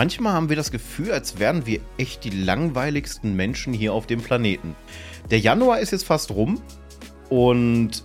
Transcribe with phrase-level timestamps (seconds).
[0.00, 4.22] Manchmal haben wir das Gefühl, als wären wir echt die langweiligsten Menschen hier auf dem
[4.22, 4.74] Planeten.
[5.30, 6.58] Der Januar ist jetzt fast rum
[7.28, 8.02] und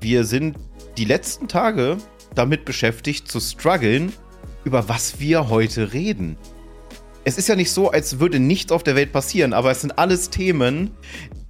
[0.00, 0.56] wir sind
[0.96, 1.96] die letzten Tage
[2.36, 4.12] damit beschäftigt zu strugglen,
[4.62, 6.36] über was wir heute reden.
[7.24, 9.98] Es ist ja nicht so, als würde nichts auf der Welt passieren, aber es sind
[9.98, 10.92] alles Themen,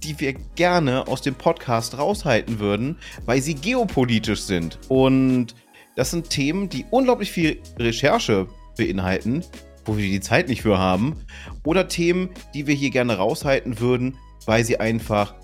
[0.01, 4.79] die wir gerne aus dem Podcast raushalten würden, weil sie geopolitisch sind.
[4.89, 5.53] Und
[5.95, 9.43] das sind Themen, die unglaublich viel Recherche beinhalten,
[9.85, 11.15] wo wir die Zeit nicht für haben.
[11.63, 15.35] Oder Themen, die wir hier gerne raushalten würden, weil sie einfach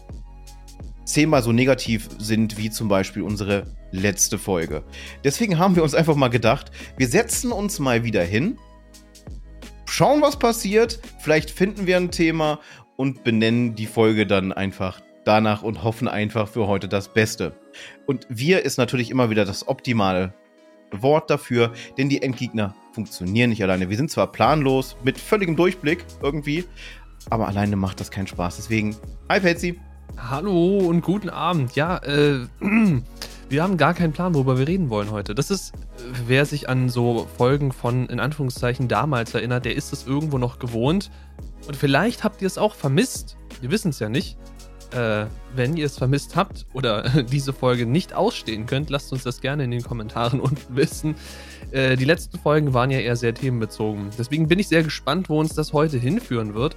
[1.06, 4.84] zehnmal so negativ sind wie zum Beispiel unsere letzte Folge.
[5.24, 8.58] Deswegen haben wir uns einfach mal gedacht, wir setzen uns mal wieder hin,
[9.86, 12.60] schauen, was passiert, vielleicht finden wir ein Thema
[12.96, 17.54] und benennen die Folge dann einfach danach und hoffen einfach für heute das Beste.
[18.06, 20.34] Und wir ist natürlich immer wieder das optimale
[20.92, 23.90] Wort dafür, denn die Endgegner funktionieren nicht alleine.
[23.90, 26.66] Wir sind zwar planlos, mit völligem Durchblick irgendwie,
[27.30, 28.58] aber alleine macht das keinen Spaß.
[28.58, 28.96] Deswegen,
[29.30, 29.80] hi Patsy.
[30.18, 31.76] Hallo und guten Abend.
[31.76, 32.46] Ja, äh,
[33.50, 35.36] wir haben gar keinen Plan, worüber wir reden wollen heute.
[35.36, 35.74] Das ist,
[36.28, 40.60] wer sich an so Folgen von, in Anführungszeichen, damals erinnert, der ist es irgendwo noch
[40.60, 41.12] gewohnt.
[41.68, 43.38] Und vielleicht habt ihr es auch vermisst.
[43.62, 44.38] Wir wissen es ja nicht.
[44.92, 49.40] Äh, wenn ihr es vermisst habt oder diese Folge nicht ausstehen könnt, lasst uns das
[49.42, 51.16] gerne in den Kommentaren unten wissen.
[51.72, 54.10] Äh, die letzten Folgen waren ja eher sehr themenbezogen.
[54.18, 56.76] Deswegen bin ich sehr gespannt, wo uns das heute hinführen wird.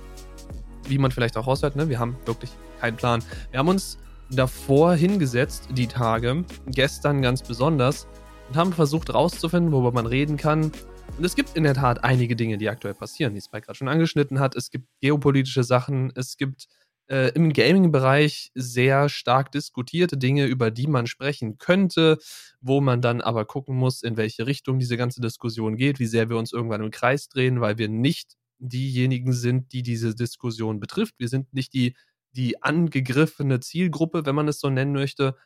[0.88, 1.88] Wie man vielleicht auch raushört, ne?
[1.88, 3.22] wir haben wirklich keinen Plan.
[3.50, 3.98] Wir haben uns
[4.30, 8.06] davor hingesetzt, die Tage, gestern ganz besonders,
[8.48, 10.72] und haben versucht rauszufinden, worüber man reden kann.
[11.16, 13.88] Und es gibt in der Tat einige Dinge, die aktuell passieren, die Spike gerade schon
[13.88, 14.56] angeschnitten hat.
[14.56, 16.66] Es gibt geopolitische Sachen, es gibt
[17.08, 22.18] äh, im Gaming-Bereich sehr stark diskutierte Dinge, über die man sprechen könnte,
[22.60, 26.28] wo man dann aber gucken muss, in welche Richtung diese ganze Diskussion geht, wie sehr
[26.30, 31.14] wir uns irgendwann im Kreis drehen, weil wir nicht diejenigen sind, die diese Diskussion betrifft.
[31.18, 31.96] Wir sind nicht die,
[32.32, 35.36] die angegriffene Zielgruppe, wenn man es so nennen möchte.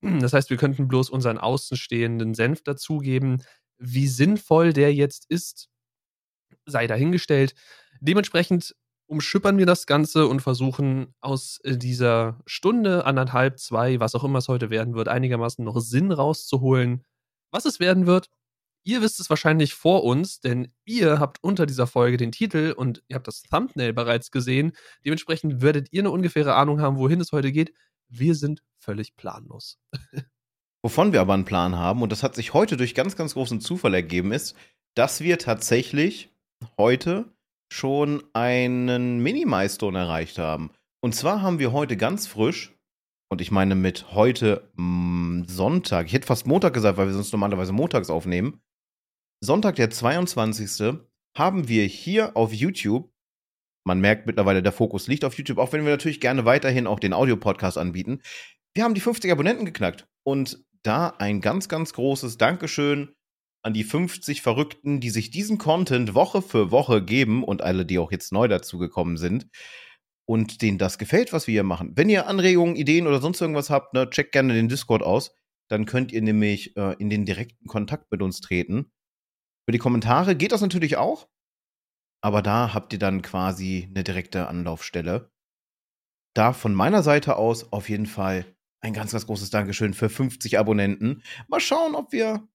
[0.00, 3.42] Das heißt, wir könnten bloß unseren außenstehenden Senf dazugeben.
[3.78, 5.68] Wie sinnvoll der jetzt ist,
[6.66, 7.54] sei dahingestellt.
[8.00, 8.74] Dementsprechend
[9.12, 14.38] umschippern wir das Ganze und versuchen aus äh, dieser Stunde, anderthalb, zwei, was auch immer
[14.38, 17.04] es heute werden wird, einigermaßen noch Sinn rauszuholen.
[17.50, 18.30] Was es werden wird,
[18.84, 23.02] ihr wisst es wahrscheinlich vor uns, denn ihr habt unter dieser Folge den Titel und
[23.08, 24.72] ihr habt das Thumbnail bereits gesehen.
[25.04, 27.72] Dementsprechend werdet ihr eine ungefähre Ahnung haben, wohin es heute geht.
[28.08, 29.78] Wir sind völlig planlos.
[30.82, 33.60] Wovon wir aber einen Plan haben, und das hat sich heute durch ganz, ganz großen
[33.60, 34.56] Zufall ergeben, ist,
[34.94, 36.30] dass wir tatsächlich
[36.76, 37.32] heute
[37.72, 40.70] schon einen Mini-Milestone erreicht haben.
[41.00, 42.76] Und zwar haben wir heute ganz frisch,
[43.30, 47.32] und ich meine mit heute mm, Sonntag, ich hätte fast Montag gesagt, weil wir sonst
[47.32, 48.60] normalerweise montags aufnehmen.
[49.40, 50.98] Sonntag, der 22.
[51.36, 53.10] haben wir hier auf YouTube,
[53.84, 57.00] man merkt mittlerweile, der Fokus liegt auf YouTube, auch wenn wir natürlich gerne weiterhin auch
[57.00, 58.20] den Audio-Podcast anbieten.
[58.74, 60.06] Wir haben die 50 Abonnenten geknackt.
[60.24, 63.14] Und da ein ganz, ganz großes Dankeschön
[63.62, 67.98] an die 50 Verrückten, die sich diesen Content Woche für Woche geben und alle, die
[67.98, 69.46] auch jetzt neu dazugekommen sind
[70.26, 71.92] und denen das gefällt, was wir hier machen.
[71.94, 75.36] Wenn ihr Anregungen, Ideen oder sonst irgendwas habt, ne, checkt gerne den Discord aus.
[75.68, 78.92] Dann könnt ihr nämlich äh, in den direkten Kontakt mit uns treten.
[79.64, 81.28] Für die Kommentare geht das natürlich auch,
[82.20, 85.30] aber da habt ihr dann quasi eine direkte Anlaufstelle.
[86.34, 88.44] Da von meiner Seite aus auf jeden Fall
[88.80, 91.22] ein ganz, ganz großes Dankeschön für 50 Abonnenten.
[91.48, 92.48] Mal schauen, ob wir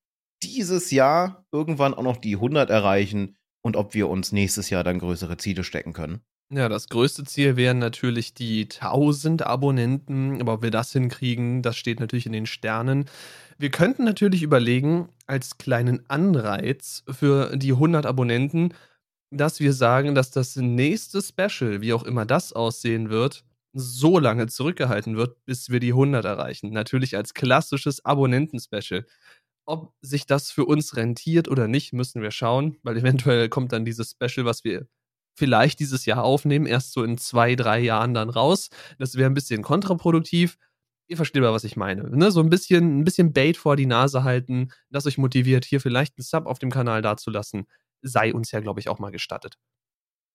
[0.44, 5.00] dieses Jahr irgendwann auch noch die 100 erreichen und ob wir uns nächstes Jahr dann
[5.00, 6.22] größere Ziele stecken können.
[6.50, 11.76] Ja, das größte Ziel wären natürlich die 1000 Abonnenten, aber ob wir das hinkriegen, das
[11.76, 13.10] steht natürlich in den Sternen.
[13.58, 18.74] Wir könnten natürlich überlegen, als kleinen Anreiz für die 100 Abonnenten,
[19.30, 23.44] dass wir sagen, dass das nächste Special, wie auch immer das aussehen wird,
[23.74, 26.72] so lange zurückgehalten wird, bis wir die 100 erreichen.
[26.72, 29.06] Natürlich als klassisches Abonnenten-Special.
[29.68, 33.86] Ob sich das für uns rentiert oder nicht, müssen wir schauen, weil eventuell kommt dann
[33.86, 34.88] dieses Special, was wir
[35.38, 38.70] vielleicht dieses Jahr aufnehmen, erst so in zwei, drei Jahren dann raus.
[38.98, 40.58] Das wäre ein bisschen kontraproduktiv.
[41.08, 42.10] Ihr versteht mal, was ich meine.
[42.10, 42.32] Ne?
[42.32, 46.18] So ein bisschen, ein bisschen Bait vor die Nase halten, das euch motiviert, hier vielleicht
[46.18, 47.68] einen Sub auf dem Kanal dazulassen,
[48.02, 49.58] sei uns ja, glaube ich, auch mal gestattet.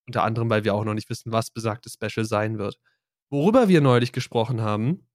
[0.07, 2.79] Unter anderem, weil wir auch noch nicht wissen, was besagtes Special sein wird.
[3.31, 5.07] Worüber wir neulich gesprochen haben,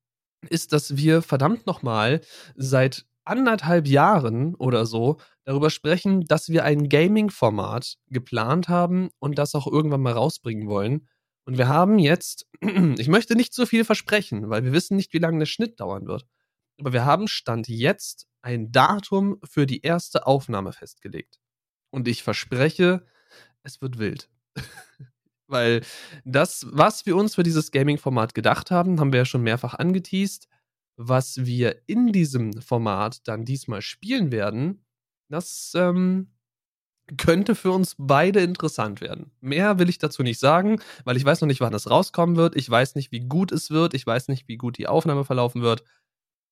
[0.50, 2.22] ist, dass wir verdammt nochmal
[2.56, 9.56] seit anderthalb Jahren oder so darüber sprechen, dass wir ein Gaming-Format geplant haben und das
[9.56, 11.08] auch irgendwann mal rausbringen wollen.
[11.46, 12.48] Und wir haben jetzt,
[12.98, 16.08] ich möchte nicht zu viel versprechen, weil wir wissen nicht, wie lange der Schnitt dauern
[16.08, 16.26] wird.
[16.80, 21.40] Aber wir haben Stand jetzt ein Datum für die erste Aufnahme festgelegt.
[21.90, 23.06] Und ich verspreche,
[23.64, 24.30] es wird wild.
[25.48, 25.82] Weil
[26.26, 30.48] das, was wir uns für dieses Gaming-Format gedacht haben, haben wir ja schon mehrfach angeteased.
[31.00, 34.84] Was wir in diesem Format dann diesmal spielen werden,
[35.30, 36.32] das ähm,
[37.16, 39.32] könnte für uns beide interessant werden.
[39.40, 42.56] Mehr will ich dazu nicht sagen, weil ich weiß noch nicht, wann es rauskommen wird.
[42.56, 43.94] Ich weiß nicht, wie gut es wird.
[43.94, 45.84] Ich weiß nicht, wie gut die Aufnahme verlaufen wird.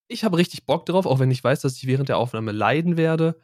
[0.07, 2.95] Ich habe richtig Bock drauf, auch wenn ich weiß, dass ich während der Aufnahme leiden
[2.95, 3.41] werde.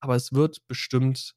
[0.00, 1.34] Aber es wird bestimmt,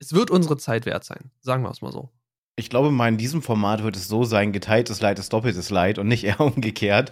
[0.00, 1.30] es wird unsere Zeit wert sein.
[1.40, 2.10] Sagen wir es mal so.
[2.60, 5.98] Ich glaube mal, in diesem Format wird es so sein, geteiltes Leid ist doppeltes Leid
[5.98, 7.10] und nicht eher umgekehrt,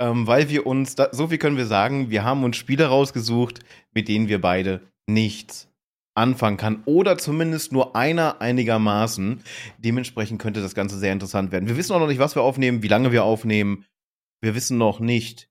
[0.00, 3.60] ähm, weil wir uns, da, so viel können wir sagen, wir haben uns Spiele rausgesucht,
[3.94, 5.68] mit denen wir beide nichts
[6.16, 9.40] anfangen kann oder zumindest nur einer einigermaßen.
[9.78, 11.68] Dementsprechend könnte das Ganze sehr interessant werden.
[11.68, 13.84] Wir wissen auch noch nicht, was wir aufnehmen, wie lange wir aufnehmen.
[14.40, 15.48] Wir wissen noch nicht,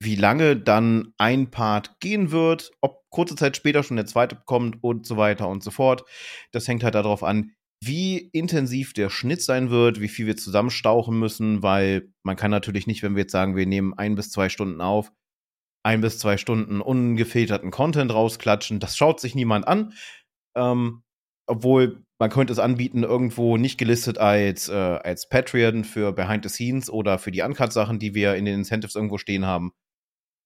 [0.00, 4.84] wie lange dann ein Part gehen wird, ob kurze Zeit später schon der zweite kommt
[4.84, 6.04] und so weiter und so fort.
[6.52, 7.50] Das hängt halt darauf an,
[7.86, 12.86] wie intensiv der Schnitt sein wird, wie viel wir zusammenstauchen müssen, weil man kann natürlich
[12.86, 15.12] nicht, wenn wir jetzt sagen, wir nehmen ein bis zwei Stunden auf,
[15.82, 18.80] ein bis zwei Stunden ungefilterten Content rausklatschen.
[18.80, 19.92] Das schaut sich niemand an.
[20.56, 21.02] Ähm,
[21.46, 26.48] obwohl man könnte es anbieten, irgendwo nicht gelistet als, äh, als Patreon für Behind the
[26.48, 29.72] Scenes oder für die Uncut-Sachen, die wir in den Incentives irgendwo stehen haben.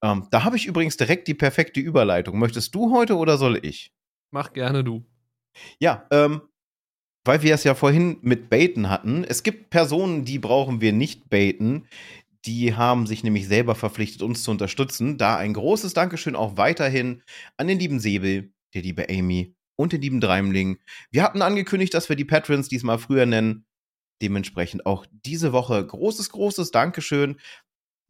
[0.03, 2.39] Ähm, da habe ich übrigens direkt die perfekte Überleitung.
[2.39, 3.93] Möchtest du heute oder soll ich?
[4.31, 5.05] Mach gerne du.
[5.79, 6.43] Ja, ähm,
[7.25, 9.25] weil wir es ja vorhin mit Baiten hatten.
[9.25, 11.87] Es gibt Personen, die brauchen wir nicht baiten.
[12.45, 15.19] Die haben sich nämlich selber verpflichtet, uns zu unterstützen.
[15.19, 17.23] Da ein großes Dankeschön auch weiterhin
[17.57, 20.79] an den lieben Säbel, der liebe Amy und den lieben Dreimling.
[21.11, 23.67] Wir hatten angekündigt, dass wir die Patrons diesmal früher nennen.
[24.23, 27.39] Dementsprechend auch diese Woche großes, großes Dankeschön.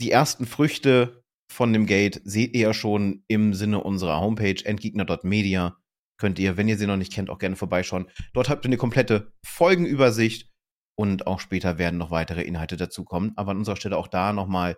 [0.00, 5.76] Die ersten Früchte von dem Gate seht ihr ja schon im Sinne unserer Homepage endgegner.media.
[6.19, 8.11] Könnt ihr, wenn ihr sie noch nicht kennt, auch gerne vorbeischauen.
[8.35, 10.50] Dort habt ihr eine komplette Folgenübersicht
[10.99, 13.32] und auch später werden noch weitere Inhalte dazukommen.
[13.37, 14.76] Aber an unserer Stelle auch da nochmal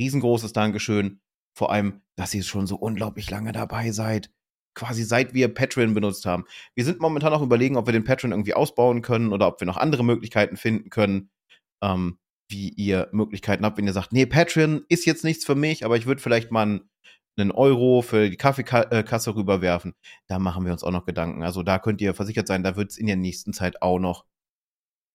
[0.00, 1.20] riesengroßes Dankeschön.
[1.54, 4.30] Vor allem, dass ihr schon so unglaublich lange dabei seid.
[4.74, 6.44] Quasi seit wir Patreon benutzt haben.
[6.74, 9.66] Wir sind momentan auch überlegen, ob wir den Patreon irgendwie ausbauen können oder ob wir
[9.66, 11.30] noch andere Möglichkeiten finden können,
[11.82, 12.18] ähm,
[12.48, 15.96] wie ihr Möglichkeiten habt, wenn ihr sagt, nee, Patreon ist jetzt nichts für mich, aber
[15.96, 16.90] ich würde vielleicht mal einen
[17.50, 19.94] Euro für die Kaffeekasse rüberwerfen.
[20.26, 21.42] Da machen wir uns auch noch Gedanken.
[21.42, 24.24] Also da könnt ihr versichert sein, da wird es in der nächsten Zeit auch noch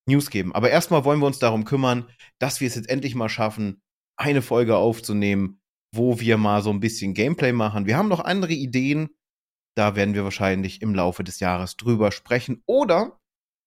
[0.08, 0.54] News geben.
[0.54, 2.10] Aber erstmal wollen wir uns darum kümmern,
[2.40, 3.82] dass wir es jetzt endlich mal schaffen,
[4.18, 5.62] eine Folge aufzunehmen,
[5.94, 7.86] wo wir mal so ein bisschen Gameplay machen.
[7.86, 9.10] Wir haben noch andere Ideen.
[9.76, 12.64] Da werden wir wahrscheinlich im Laufe des Jahres drüber sprechen.
[12.66, 13.20] Oder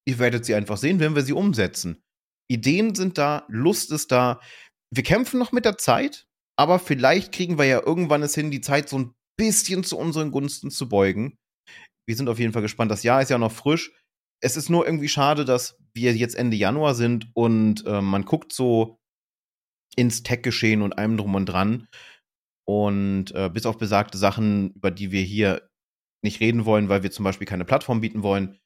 [0.06, 2.02] ihr werdet sie einfach sehen, wenn wir sie umsetzen.
[2.48, 4.40] Ideen sind da, Lust ist da.
[4.92, 8.60] Wir kämpfen noch mit der Zeit, aber vielleicht kriegen wir ja irgendwann es hin, die
[8.60, 11.36] Zeit so ein bisschen zu unseren Gunsten zu beugen.
[12.08, 12.90] Wir sind auf jeden Fall gespannt.
[12.90, 13.92] Das Jahr ist ja noch frisch
[14.40, 18.52] es ist nur irgendwie schade, dass wir jetzt Ende Januar sind und äh, man guckt
[18.52, 18.98] so
[19.96, 21.88] ins Tech-Geschehen und allem drum und dran.
[22.68, 25.68] Und äh, bis auf besagte Sachen, über die wir hier
[26.22, 28.58] nicht reden wollen, weil wir zum Beispiel keine Plattform bieten wollen.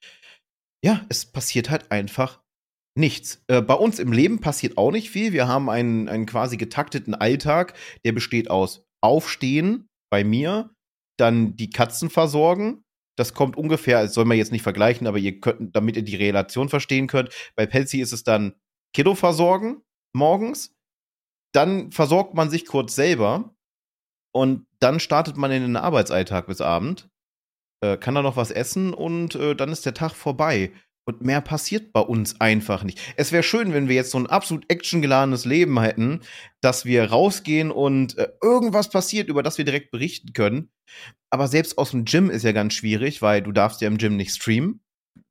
[0.83, 2.41] Ja, es passiert halt einfach
[2.97, 3.43] nichts.
[3.47, 5.33] Äh, bei uns im Leben passiert auch nicht viel.
[5.33, 7.73] Wir haben einen, einen quasi getakteten Alltag,
[8.05, 10.71] der besteht aus Aufstehen bei mir,
[11.17, 12.83] dann die Katzen versorgen,
[13.17, 16.15] das kommt ungefähr, das soll man jetzt nicht vergleichen, aber ihr könnt, damit ihr die
[16.15, 18.55] Relation verstehen könnt, bei Pelzi ist es dann
[18.93, 19.81] Kilo versorgen
[20.13, 20.75] morgens,
[21.53, 23.53] dann versorgt man sich kurz selber
[24.33, 27.09] und dann startet man in den Arbeitsalltag bis Abend,
[27.83, 30.71] äh, kann da noch was essen und äh, dann ist der Tag vorbei.
[31.05, 32.99] Und mehr passiert bei uns einfach nicht.
[33.17, 36.21] Es wäre schön, wenn wir jetzt so ein absolut actiongeladenes Leben hätten,
[36.61, 40.69] dass wir rausgehen und äh, irgendwas passiert, über das wir direkt berichten können.
[41.31, 44.15] Aber selbst aus dem Gym ist ja ganz schwierig, weil du darfst ja im Gym
[44.15, 44.81] nicht streamen.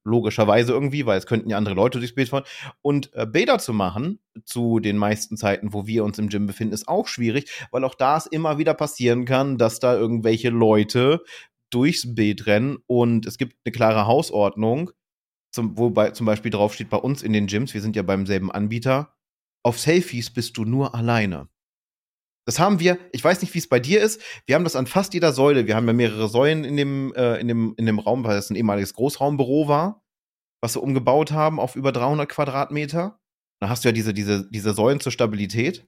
[0.03, 2.45] Logischerweise irgendwie, weil es könnten ja andere Leute durchs Bild fahren.
[2.83, 6.75] Und äh, Bilder zu machen zu den meisten Zeiten, wo wir uns im Gym befinden,
[6.75, 11.23] ist auch schwierig, weil auch da es immer wieder passieren kann, dass da irgendwelche Leute
[11.71, 14.91] durchs Bild rennen und es gibt eine klare Hausordnung
[15.51, 18.51] zum, wobei zum Beispiel draufsteht bei uns in den Gyms, wir sind ja beim selben
[18.51, 19.15] Anbieter,
[19.63, 21.49] auf Selfies bist du nur alleine.
[22.47, 24.87] Das haben wir, ich weiß nicht, wie es bei dir ist, wir haben das an
[24.87, 25.67] fast jeder Säule.
[25.67, 28.51] Wir haben ja mehrere Säulen in dem, äh, in dem, in dem Raum, weil es
[28.51, 30.03] ein ehemaliges Großraumbüro war,
[30.63, 33.21] was wir umgebaut haben auf über 300 Quadratmeter.
[33.61, 35.87] Da hast du ja diese, diese, diese Säulen zur Stabilität.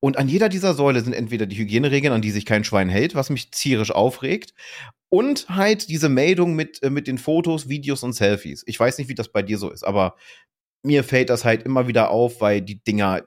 [0.00, 3.14] Und an jeder dieser Säule sind entweder die Hygieneregeln, an die sich kein Schwein hält,
[3.14, 4.54] was mich tierisch aufregt,
[5.08, 8.62] und halt diese Meldung mit, äh, mit den Fotos, Videos und Selfies.
[8.66, 10.16] Ich weiß nicht, wie das bei dir so ist, aber
[10.82, 13.24] mir fällt das halt immer wieder auf, weil die Dinger,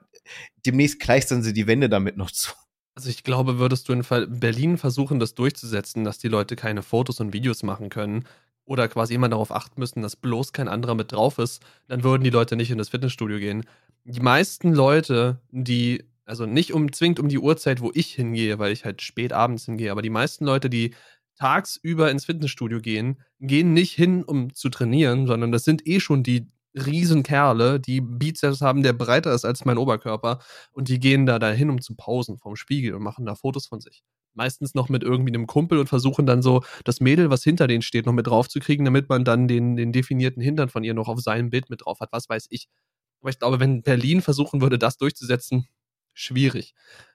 [0.64, 2.52] demnächst kleistern sie die Wände damit noch zu.
[2.94, 4.04] Also ich glaube, würdest du in
[4.38, 8.24] Berlin versuchen, das durchzusetzen, dass die Leute keine Fotos und Videos machen können,
[8.64, 12.22] oder quasi immer darauf achten müssen, dass bloß kein anderer mit drauf ist, dann würden
[12.22, 13.66] die Leute nicht in das Fitnessstudio gehen.
[14.04, 18.72] Die meisten Leute, die, also nicht um, zwingend um die Uhrzeit, wo ich hingehe, weil
[18.72, 20.94] ich halt spät abends hingehe, aber die meisten Leute, die
[21.38, 26.22] tagsüber ins Fitnessstudio gehen, gehen nicht hin, um zu trainieren, sondern das sind eh schon
[26.22, 30.38] die Riesenkerle, die Bizeps haben, der breiter ist als mein Oberkörper
[30.72, 33.82] und die gehen da dahin, um zu pausen vom Spiegel und machen da Fotos von
[33.82, 34.02] sich.
[34.32, 37.82] Meistens noch mit irgendwie einem Kumpel und versuchen dann so das Mädel, was hinter denen
[37.82, 40.94] steht, noch mit drauf zu kriegen, damit man dann den, den definierten Hintern von ihr
[40.94, 42.08] noch auf seinem Bild mit drauf hat.
[42.10, 42.68] Was weiß ich.
[43.20, 45.68] Aber ich glaube, wenn Berlin versuchen würde, das durchzusetzen,
[46.14, 46.74] schwierig.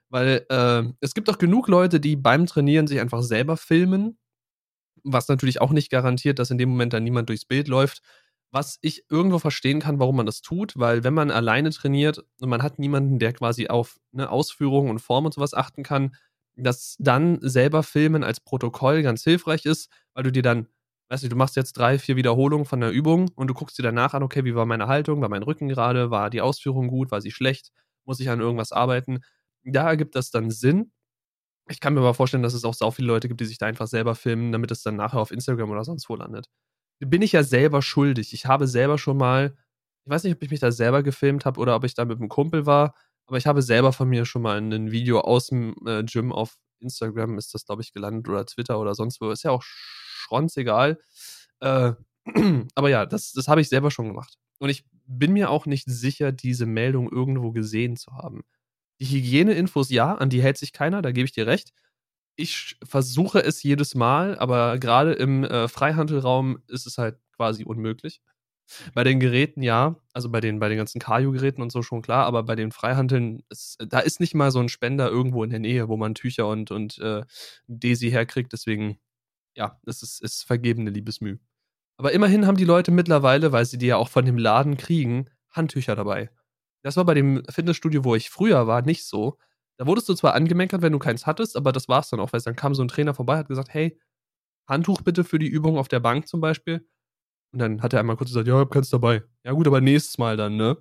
[0.10, 4.18] Weil äh, es gibt auch genug Leute, die beim Trainieren sich einfach selber filmen,
[5.04, 8.02] was natürlich auch nicht garantiert, dass in dem Moment dann niemand durchs Bild läuft.
[8.52, 12.50] Was ich irgendwo verstehen kann, warum man das tut, weil wenn man alleine trainiert und
[12.50, 16.16] man hat niemanden, der quasi auf ne, Ausführungen und Form und sowas achten kann,
[16.56, 20.68] dass dann selber Filmen als Protokoll ganz hilfreich ist, weil du dir dann,
[21.10, 23.84] weißt du, du machst jetzt drei, vier Wiederholungen von der Übung und du guckst dir
[23.84, 27.12] danach an, okay, wie war meine Haltung, war mein Rücken gerade, war die Ausführung gut,
[27.12, 27.72] war sie schlecht,
[28.08, 29.20] muss ich an irgendwas arbeiten.
[29.64, 30.92] Da ergibt das dann Sinn.
[31.70, 33.68] Ich kann mir aber vorstellen, dass es auch so viele Leute gibt, die sich da
[33.68, 36.48] einfach selber filmen, damit es dann nachher auf Instagram oder sonst wo landet
[37.00, 38.34] bin ich ja selber schuldig.
[38.34, 39.56] Ich habe selber schon mal,
[40.06, 42.20] ich weiß nicht, ob ich mich da selber gefilmt habe oder ob ich da mit
[42.20, 42.96] einem Kumpel war,
[43.28, 46.56] aber ich habe selber von mir schon mal ein Video aus dem äh, Gym auf
[46.80, 49.30] Instagram, ist das, glaube ich, gelandet oder Twitter oder sonst wo.
[49.32, 51.00] Ist ja auch schronzegal.
[51.60, 51.94] Äh,
[52.76, 54.36] aber ja, das, das habe ich selber schon gemacht.
[54.60, 58.44] Und ich bin mir auch nicht sicher, diese Meldung irgendwo gesehen zu haben.
[59.00, 61.74] Die Hygieneinfos, ja, an die hält sich keiner, da gebe ich dir recht
[62.38, 68.22] ich versuche es jedes Mal, aber gerade im äh, Freihandelraum ist es halt quasi unmöglich.
[68.94, 72.26] Bei den Geräten ja, also bei den, bei den ganzen Cardio-Geräten und so schon klar,
[72.26, 75.60] aber bei den Freihandeln, ist, da ist nicht mal so ein Spender irgendwo in der
[75.60, 77.24] Nähe, wo man Tücher und, und äh,
[77.68, 78.54] Desi herkriegt.
[78.54, 79.00] Deswegen,
[79.56, 81.38] ja, es ist, ist vergebene Liebesmüh.
[81.98, 85.30] Aber immerhin haben die Leute mittlerweile, weil sie die ja auch von dem Laden kriegen,
[85.52, 86.30] Handtücher dabei.
[86.84, 89.38] Das war bei dem Fitnessstudio, wo ich früher war, nicht so.
[89.78, 92.42] Da wurdest du zwar angemeckert, wenn du keins hattest, aber das war's dann auch, weil
[92.42, 94.00] dann kam so ein Trainer vorbei, hat gesagt, hey,
[94.68, 96.88] Handtuch bitte für die Übung auf der Bank zum Beispiel.
[97.54, 99.24] Und dann hat er einmal kurz gesagt, ja, ich hab keins dabei.
[99.44, 100.78] Ja gut, aber nächstes Mal dann, ne?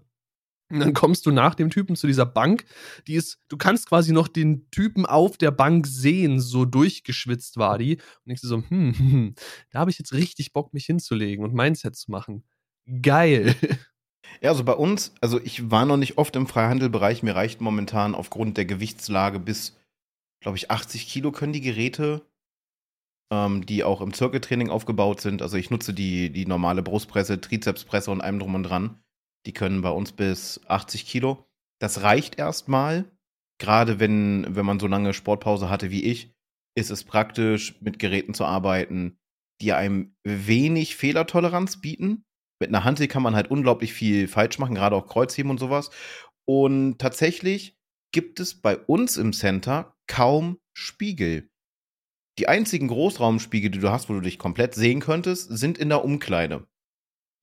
[0.68, 2.64] Und dann kommst du nach dem Typen zu dieser Bank,
[3.06, 7.78] die ist, du kannst quasi noch den Typen auf der Bank sehen, so durchgeschwitzt war
[7.78, 7.98] die.
[8.24, 9.34] Und ich so, hm, hm, hm
[9.70, 12.44] da habe ich jetzt richtig Bock, mich hinzulegen und Mindset zu machen.
[13.02, 13.54] Geil.
[14.42, 17.22] Ja, also bei uns, also ich war noch nicht oft im Freihandelbereich.
[17.22, 19.76] Mir reicht momentan aufgrund der Gewichtslage bis,
[20.40, 22.28] glaube ich, 80 Kilo können die Geräte,
[23.32, 25.42] ähm, die auch im Zirkeltraining aufgebaut sind.
[25.42, 29.00] Also ich nutze die, die normale Brustpresse, Trizepspresse und allem drum und dran.
[29.46, 31.46] Die können bei uns bis 80 Kilo.
[31.80, 33.10] Das reicht erstmal.
[33.58, 36.34] Gerade wenn, wenn man so lange Sportpause hatte wie ich,
[36.76, 39.18] ist es praktisch, mit Geräten zu arbeiten,
[39.62, 42.26] die einem wenig Fehlertoleranz bieten
[42.58, 45.90] mit einer Hantel kann man halt unglaublich viel falsch machen, gerade auch Kreuzheben und sowas.
[46.46, 47.76] Und tatsächlich
[48.12, 51.50] gibt es bei uns im Center kaum Spiegel.
[52.38, 56.04] Die einzigen Großraumspiegel, die du hast, wo du dich komplett sehen könntest, sind in der
[56.04, 56.66] Umkleide.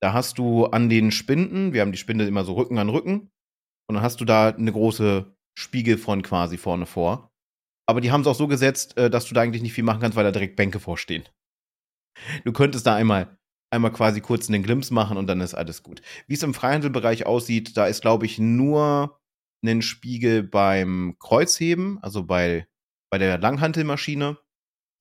[0.03, 3.31] Da hast du an den Spinden, wir haben die Spinde immer so Rücken an Rücken,
[3.87, 7.31] und dann hast du da eine große Spiegelfront quasi vorne vor.
[7.87, 10.01] Aber die haben es auch so gesetzt, äh, dass du da eigentlich nicht viel machen
[10.01, 11.23] kannst, weil da direkt Bänke vorstehen.
[12.43, 13.37] Du könntest da einmal
[13.71, 16.01] einmal quasi kurz einen Glimps machen und dann ist alles gut.
[16.27, 19.21] Wie es im Freihandelbereich aussieht, da ist, glaube ich, nur
[19.65, 22.67] ein Spiegel beim Kreuzheben, also bei,
[23.09, 24.37] bei der Langhantelmaschine.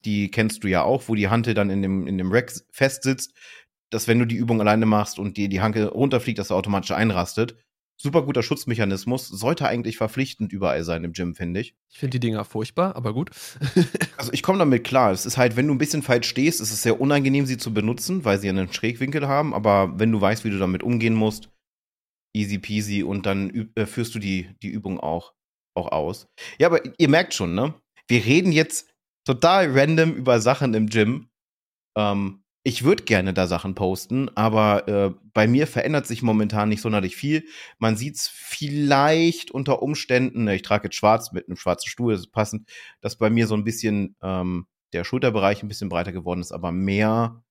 [0.04, 3.02] Die kennst du ja auch, wo die Hantel dann in dem, in dem Rack fest
[3.02, 3.35] sitzt,
[3.92, 6.92] dass wenn du die Übung alleine machst und dir die Hanke runterfliegt, dass er automatisch
[6.92, 7.56] einrastet
[8.02, 11.76] super guter Schutzmechanismus, sollte eigentlich verpflichtend überall sein im Gym, finde ich.
[11.88, 13.30] Ich finde die Dinger furchtbar, aber gut.
[14.16, 15.12] also ich komme damit klar.
[15.12, 17.72] Es ist halt, wenn du ein bisschen falsch stehst, ist es sehr unangenehm, sie zu
[17.72, 19.54] benutzen, weil sie einen Schrägwinkel haben.
[19.54, 21.49] Aber wenn du weißt, wie du damit umgehen musst,
[22.34, 25.34] easy peasy und dann äh, führst du die, die Übung auch,
[25.75, 26.26] auch aus.
[26.58, 27.75] Ja, aber ihr merkt schon, ne?
[28.08, 28.92] Wir reden jetzt
[29.25, 31.28] total random über Sachen im Gym.
[31.96, 36.81] Ähm, ich würde gerne da Sachen posten, aber äh, bei mir verändert sich momentan nicht
[36.81, 37.45] sonderlich viel.
[37.78, 42.12] Man sieht es vielleicht unter Umständen, ne, ich trage jetzt schwarz mit einem schwarzen Stuhl,
[42.12, 42.69] das ist passend,
[43.00, 46.71] dass bei mir so ein bisschen ähm, der Schulterbereich ein bisschen breiter geworden ist, aber
[46.71, 47.42] mehr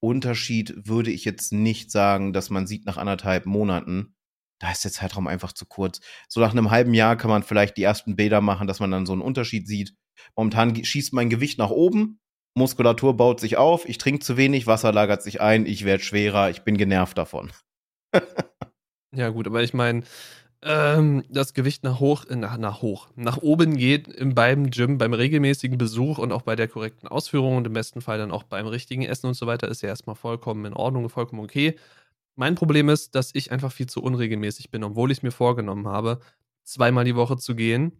[0.00, 4.14] Unterschied würde ich jetzt nicht sagen, dass man sieht nach anderthalb Monaten.
[4.58, 6.00] Da ist der Zeitraum einfach zu kurz.
[6.28, 9.06] So nach einem halben Jahr kann man vielleicht die ersten Bilder machen, dass man dann
[9.06, 9.94] so einen Unterschied sieht.
[10.36, 12.20] Momentan schießt mein Gewicht nach oben,
[12.54, 16.50] Muskulatur baut sich auf, ich trinke zu wenig, Wasser lagert sich ein, ich werde schwerer,
[16.50, 17.52] ich bin genervt davon.
[19.14, 20.02] ja, gut, aber ich meine,
[20.62, 24.98] Ähm, das Gewicht nach hoch, äh, nach, nach hoch, nach oben geht in, beim Gym,
[24.98, 28.42] beim regelmäßigen Besuch und auch bei der korrekten Ausführung und im besten Fall dann auch
[28.42, 31.76] beim richtigen Essen und so weiter, ist ja erstmal vollkommen in Ordnung, vollkommen okay.
[32.36, 35.88] Mein Problem ist, dass ich einfach viel zu unregelmäßig bin, obwohl ich es mir vorgenommen
[35.88, 36.20] habe,
[36.64, 37.92] zweimal die Woche zu gehen.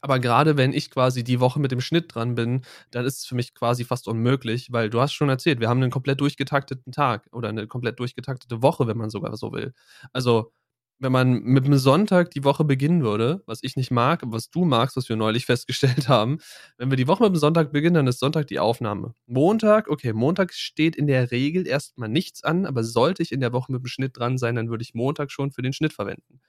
[0.00, 3.26] Aber gerade wenn ich quasi die Woche mit dem Schnitt dran bin, dann ist es
[3.26, 6.92] für mich quasi fast unmöglich, weil du hast schon erzählt, wir haben einen komplett durchgetakteten
[6.92, 9.72] Tag oder eine komplett durchgetaktete Woche, wenn man sogar so will.
[10.12, 10.52] Also
[11.00, 14.64] wenn man mit einem Sonntag die Woche beginnen würde, was ich nicht mag, was du
[14.66, 16.38] magst, was wir neulich festgestellt haben,
[16.78, 19.14] wenn wir die Woche mit dem Sonntag beginnen, dann ist Sonntag die Aufnahme.
[19.26, 23.52] Montag, okay, Montag steht in der Regel erstmal nichts an, aber sollte ich in der
[23.52, 26.40] Woche mit dem Schnitt dran sein, dann würde ich Montag schon für den Schnitt verwenden.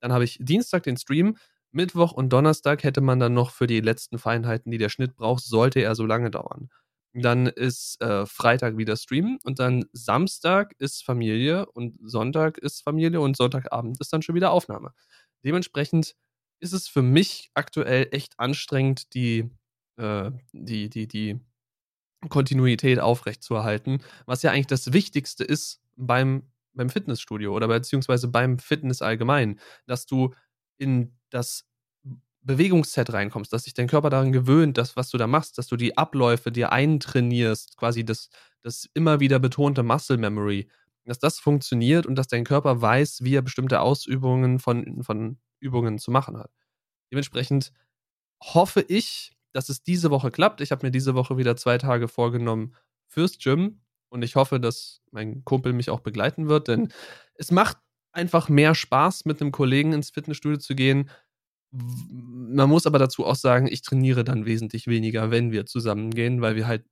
[0.00, 1.36] Dann habe ich Dienstag den Stream,
[1.74, 5.44] Mittwoch und Donnerstag hätte man dann noch für die letzten Feinheiten, die der Schnitt braucht,
[5.44, 6.70] sollte er so lange dauern.
[7.14, 13.20] Dann ist äh, Freitag wieder Stream und dann Samstag ist Familie und Sonntag ist Familie
[13.20, 14.92] und Sonntagabend ist dann schon wieder Aufnahme.
[15.44, 16.16] Dementsprechend
[16.60, 19.50] ist es für mich aktuell echt anstrengend, die,
[19.96, 21.40] äh, die, die, die
[22.28, 29.02] Kontinuität aufrechtzuerhalten, was ja eigentlich das Wichtigste ist beim, beim Fitnessstudio oder beziehungsweise beim Fitness
[29.02, 30.34] allgemein, dass du
[30.78, 31.64] in das
[32.42, 35.76] Bewegungsset reinkommst, dass sich dein Körper daran gewöhnt, das, was du da machst, dass du
[35.76, 38.28] die Abläufe dir eintrainierst, quasi das,
[38.62, 40.68] das immer wieder betonte Muscle Memory,
[41.06, 45.98] dass das funktioniert und dass dein Körper weiß, wie er bestimmte Ausübungen von, von Übungen
[45.98, 46.50] zu machen hat.
[47.10, 47.72] Dementsprechend
[48.42, 50.60] hoffe ich, dass es diese Woche klappt.
[50.60, 52.74] Ich habe mir diese Woche wieder zwei Tage vorgenommen
[53.06, 56.92] fürs Gym und ich hoffe, dass mein Kumpel mich auch begleiten wird, denn
[57.36, 57.78] es macht
[58.14, 61.10] einfach mehr Spaß, mit einem Kollegen ins Fitnessstudio zu gehen,
[62.08, 66.54] man muss aber dazu auch sagen, ich trainiere dann wesentlich weniger, wenn wir zusammengehen, weil
[66.54, 66.84] wir halt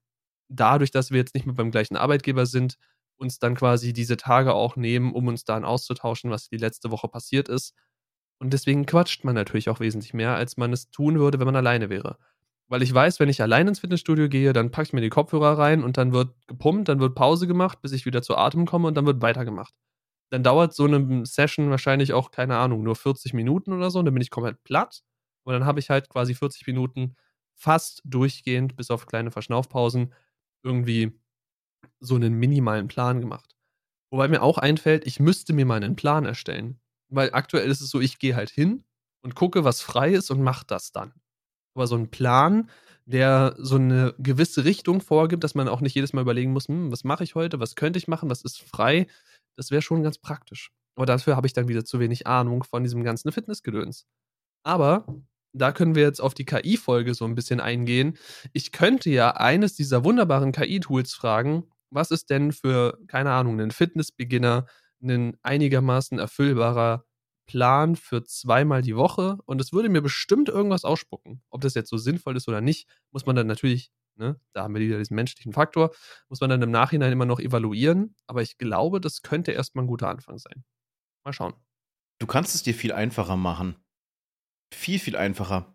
[0.49, 2.79] dadurch, dass wir jetzt nicht mehr beim gleichen Arbeitgeber sind,
[3.17, 7.07] uns dann quasi diese Tage auch nehmen, um uns dann auszutauschen, was die letzte Woche
[7.09, 7.75] passiert ist.
[8.41, 11.55] Und deswegen quatscht man natürlich auch wesentlich mehr, als man es tun würde, wenn man
[11.55, 12.19] alleine wäre.
[12.67, 15.59] Weil ich weiß, wenn ich allein ins Fitnessstudio gehe, dann packe ich mir die Kopfhörer
[15.59, 18.89] rein und dann wird gepumpt, dann wird Pause gemacht, bis ich wieder zu Atem komme
[18.89, 19.75] und dann wird weitergemacht
[20.33, 23.99] dann dauert so eine Session wahrscheinlich auch, keine Ahnung, nur 40 Minuten oder so.
[23.99, 25.03] Und dann bin ich komplett platt.
[25.45, 27.17] Und dann habe ich halt quasi 40 Minuten
[27.55, 30.15] fast durchgehend, bis auf kleine Verschnaufpausen,
[30.63, 31.13] irgendwie
[32.01, 33.57] so einen minimalen Plan gemacht.
[34.11, 36.81] Wobei mir auch einfällt, ich müsste mir mal einen Plan erstellen.
[37.11, 38.85] Weil aktuell ist es so, ich gehe halt hin
[39.23, 41.15] und gucke, was frei ist und mache das dann.
[41.75, 42.71] Aber so ein Plan,
[43.07, 46.93] der so eine gewisse Richtung vorgibt, dass man auch nicht jedes Mal überlegen muss, hm,
[46.93, 49.07] was mache ich heute, was könnte ich machen, was ist frei,
[49.57, 50.71] das wäre schon ganz praktisch.
[50.95, 54.07] Aber dafür habe ich dann wieder zu wenig Ahnung von diesem ganzen Fitnessgedöns.
[54.63, 55.07] Aber
[55.53, 58.19] da können wir jetzt auf die KI-Folge so ein bisschen eingehen.
[58.53, 63.71] Ich könnte ja eines dieser wunderbaren KI-Tools fragen, was ist denn für, keine Ahnung, einen
[63.71, 64.67] Fitness-Beginner
[65.03, 67.05] ein einigermaßen erfüllbarer
[67.47, 71.43] Plan für zweimal die Woche und es würde mir bestimmt irgendwas ausspucken.
[71.51, 74.41] Ob das jetzt so sinnvoll ist oder nicht, muss man dann natürlich Ne?
[74.53, 75.91] Da haben wir wieder diesen menschlichen Faktor.
[76.29, 78.15] Muss man dann im Nachhinein immer noch evaluieren.
[78.27, 80.65] Aber ich glaube, das könnte erstmal ein guter Anfang sein.
[81.25, 81.55] Mal schauen.
[82.19, 83.77] Du kannst es dir viel einfacher machen.
[84.75, 85.75] Viel, viel einfacher.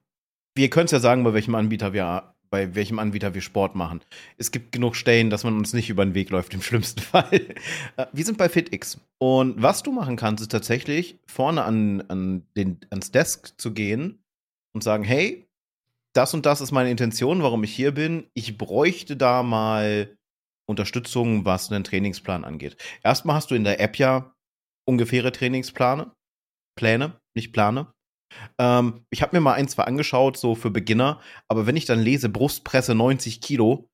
[0.56, 4.02] Wir können es ja sagen, bei welchem Anbieter wir bei welchem Anbieter wir Sport machen.
[4.38, 7.56] Es gibt genug Stellen, dass man uns nicht über den Weg läuft, im schlimmsten Fall.
[7.98, 9.00] Äh, wir sind bei FitX.
[9.18, 14.24] Und was du machen kannst, ist tatsächlich vorne an, an den, ans Desk zu gehen
[14.74, 15.47] und sagen, hey,
[16.18, 18.28] das und das ist meine Intention, warum ich hier bin.
[18.34, 20.18] Ich bräuchte da mal
[20.68, 22.76] Unterstützung, was einen Trainingsplan angeht.
[23.04, 24.34] Erstmal hast du in der App ja
[24.88, 26.12] ungefähre Trainingspläne.
[26.78, 27.92] Pläne, nicht Plane.
[28.60, 32.02] Ähm, ich habe mir mal ein, zwei angeschaut, so für Beginner, aber wenn ich dann
[32.02, 33.90] lese, Brustpresse 90 Kilo,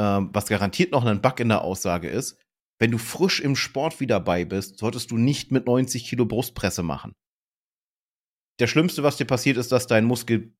[0.00, 2.40] ähm, was garantiert noch ein Bug in der Aussage ist,
[2.80, 6.82] wenn du frisch im Sport wieder bei bist, solltest du nicht mit 90 Kilo Brustpresse
[6.82, 7.12] machen.
[8.60, 10.54] Der Schlimmste, was dir passiert, ist, dass dein Muskel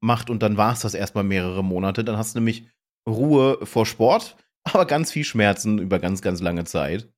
[0.00, 2.04] macht und dann war es das erstmal mehrere Monate.
[2.04, 2.68] Dann hast du nämlich
[3.08, 7.12] Ruhe vor Sport, aber ganz viel Schmerzen über ganz, ganz lange Zeit.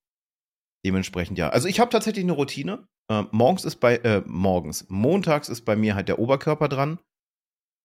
[0.84, 1.48] Dementsprechend ja.
[1.48, 2.86] Also ich habe tatsächlich eine Routine.
[3.10, 6.98] Äh, morgens ist bei, äh, morgens, montags ist bei mir halt der Oberkörper dran.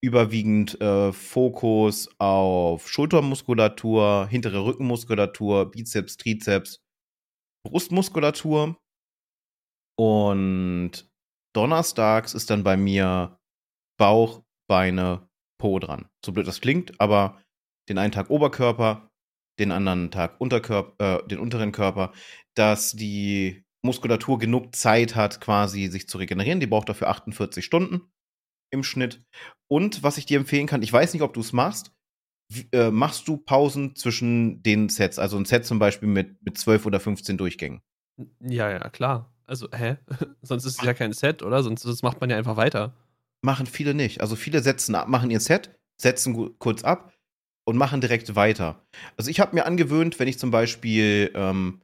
[0.01, 6.81] Überwiegend äh, Fokus auf Schultermuskulatur, hintere Rückenmuskulatur, Bizeps, Trizeps,
[7.65, 8.77] Brustmuskulatur.
[9.97, 11.08] Und
[11.59, 13.37] donnerstags ist dann bei mir
[13.99, 15.27] Bauch, Beine,
[15.59, 16.07] Po dran.
[16.25, 17.41] So blöd das klingt, aber
[17.89, 19.11] den einen Tag Oberkörper,
[19.59, 20.93] den anderen Tag Unterkörper,
[21.23, 22.13] äh, den unteren Körper,
[22.55, 26.61] dass die Muskulatur genug Zeit hat, quasi sich zu regenerieren.
[26.61, 28.09] Die braucht dafür 48 Stunden
[28.71, 29.21] im Schnitt.
[29.67, 31.91] Und was ich dir empfehlen kann, ich weiß nicht, ob du es machst,
[32.71, 35.19] äh, machst du Pausen zwischen den Sets?
[35.19, 37.81] Also ein Set zum Beispiel mit, mit 12 oder 15 Durchgängen.
[38.39, 39.33] Ja, ja, klar.
[39.49, 39.97] Also, hä?
[40.43, 41.63] Sonst ist es ja kein Set, oder?
[41.63, 42.93] Sonst das macht man ja einfach weiter.
[43.41, 44.21] Machen viele nicht.
[44.21, 47.13] Also viele setzen ab, machen ihr Set, setzen kurz ab
[47.65, 48.85] und machen direkt weiter.
[49.17, 51.81] Also ich habe mir angewöhnt, wenn ich zum Beispiel, ähm,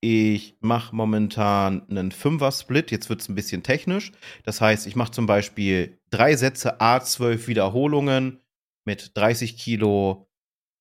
[0.00, 4.12] ich mache momentan einen Fünfer-Split, jetzt wird es ein bisschen technisch.
[4.44, 8.40] Das heißt, ich mache zum Beispiel drei Sätze A12 Wiederholungen
[8.84, 10.28] mit 30 Kilo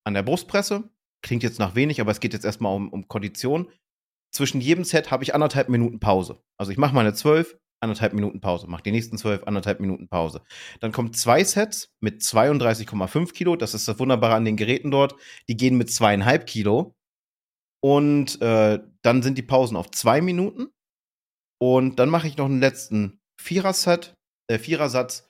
[0.04, 0.90] an der Brustpresse.
[1.22, 3.70] Klingt jetzt nach wenig, aber es geht jetzt erstmal um, um Kondition.
[4.36, 6.44] Zwischen jedem Set habe ich anderthalb Minuten Pause.
[6.58, 8.68] Also ich mache meine zwölf, anderthalb Minuten Pause.
[8.68, 10.42] Mache die nächsten zwölf, anderthalb Minuten Pause.
[10.82, 13.56] Dann kommen zwei Sets mit 32,5 Kilo.
[13.56, 15.16] Das ist das Wunderbare an den Geräten dort.
[15.48, 16.94] Die gehen mit zweieinhalb Kilo.
[17.82, 20.68] Und äh, dann sind die Pausen auf zwei Minuten.
[21.62, 24.16] Und dann mache ich noch einen letzten Vierer-Set,
[24.52, 25.30] äh, Vierersatz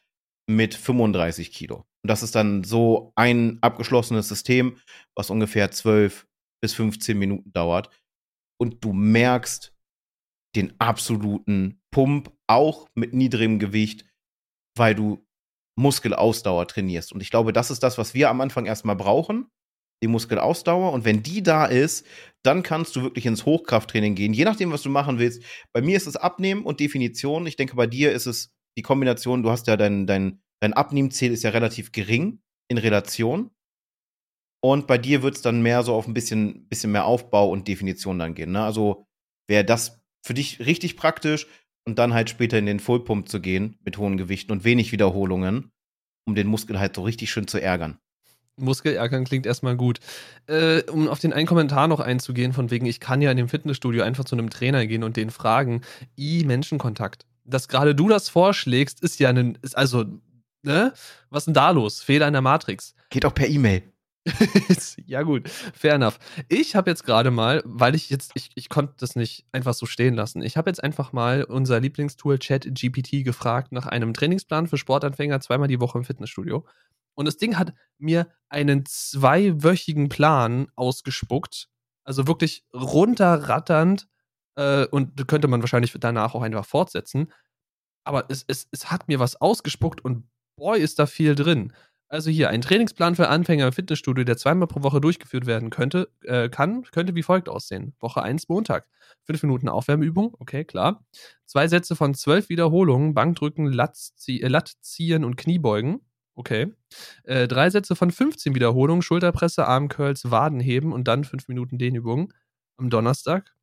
[0.50, 1.86] mit 35 Kilo.
[2.04, 4.78] Und das ist dann so ein abgeschlossenes System,
[5.16, 6.26] was ungefähr 12
[6.60, 7.92] bis 15 Minuten dauert.
[8.60, 9.74] Und du merkst
[10.56, 14.06] den absoluten Pump, auch mit niedrigem Gewicht,
[14.78, 15.26] weil du
[15.78, 17.12] Muskelausdauer trainierst.
[17.12, 19.48] Und ich glaube, das ist das, was wir am Anfang erstmal brauchen.
[20.04, 20.94] Die Muskelausdauer.
[20.94, 22.06] Und wenn die da ist,
[22.44, 24.34] dann kannst du wirklich ins Hochkrafttraining gehen.
[24.34, 25.44] Je nachdem, was du machen willst.
[25.74, 27.48] Bei mir ist es Abnehmen und Definition.
[27.48, 29.44] Ich denke, bei dir ist es die Kombination.
[29.44, 33.52] Du hast ja dein, dein Dein Abnehmziel ist ja relativ gering in Relation.
[34.72, 37.68] Und bei dir wird es dann mehr so auf ein bisschen, bisschen mehr Aufbau und
[37.68, 38.52] Definition dann gehen.
[38.52, 38.64] Ne?
[38.64, 39.06] Also
[39.48, 41.46] wäre das für dich richtig praktisch
[41.88, 45.70] und dann halt später in den Fullpump zu gehen mit hohen Gewichten und wenig Wiederholungen,
[46.28, 48.00] um den Muskel halt so richtig schön zu ärgern.
[48.58, 50.00] Muskelärgern klingt erstmal gut.
[50.48, 53.50] Äh, um auf den einen Kommentar noch einzugehen, von wegen, ich kann ja in dem
[53.50, 55.82] Fitnessstudio einfach zu einem Trainer gehen und den fragen,
[56.18, 57.28] i Menschenkontakt.
[57.44, 60.06] Dass gerade du das vorschlägst, ist ja ein, ist also
[60.64, 60.92] ne?
[61.30, 62.02] Was ist denn da los?
[62.02, 62.96] Fehler in der Matrix.
[63.12, 63.84] Geht auch per E-Mail.
[65.06, 66.18] ja, gut, fair enough.
[66.50, 69.86] Ich habe jetzt gerade mal, weil ich jetzt, ich, ich konnte das nicht einfach so
[69.86, 70.42] stehen lassen.
[70.42, 75.68] Ich habe jetzt einfach mal unser Lieblingstool ChatGPT gefragt nach einem Trainingsplan für Sportanfänger zweimal
[75.68, 76.66] die Woche im Fitnessstudio.
[77.14, 81.70] Und das Ding hat mir einen zweiwöchigen Plan ausgespuckt.
[82.04, 84.08] Also wirklich runterratternd.
[84.58, 87.32] Äh, und könnte man wahrscheinlich danach auch einfach fortsetzen.
[88.06, 91.74] Aber es, es, es hat mir was ausgespuckt und boy, ist da viel drin.
[92.08, 96.10] Also hier, ein Trainingsplan für Anfänger im Fitnessstudio, der zweimal pro Woche durchgeführt werden könnte,
[96.22, 97.96] äh, kann, könnte wie folgt aussehen.
[98.00, 98.88] Woche 1, Montag.
[99.24, 101.04] Fünf Minuten Aufwärmübung, okay, klar.
[101.46, 106.02] Zwei Sätze von zwölf Wiederholungen, Bankdrücken, Latzie äh, Latt ziehen und Kniebeugen.
[106.36, 106.74] Okay.
[107.24, 112.34] Äh, drei Sätze von 15 Wiederholungen, Schulterpresse, Armcurls, Wadenheben und dann fünf Minuten Dehnübungen.
[112.78, 113.55] Am Donnerstag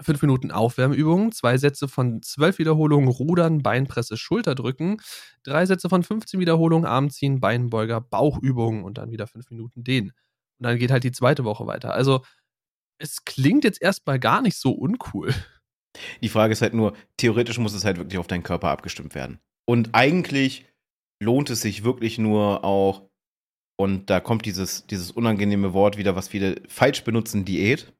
[0.00, 5.00] fünf Minuten Aufwärmübungen, zwei Sätze von zwölf Wiederholungen Rudern, Beinpresse, Schulterdrücken,
[5.42, 10.10] drei Sätze von 15 Wiederholungen Armziehen, Beinbeuger, Bauchübungen und dann wieder fünf Minuten Dehnen.
[10.58, 11.94] Und dann geht halt die zweite Woche weiter.
[11.94, 12.24] Also
[12.98, 15.34] es klingt jetzt erstmal gar nicht so uncool.
[16.22, 19.40] Die Frage ist halt nur, theoretisch muss es halt wirklich auf deinen Körper abgestimmt werden.
[19.66, 20.66] Und eigentlich
[21.20, 23.08] lohnt es sich wirklich nur auch,
[23.76, 27.92] und da kommt dieses, dieses unangenehme Wort wieder, was viele falsch benutzen, Diät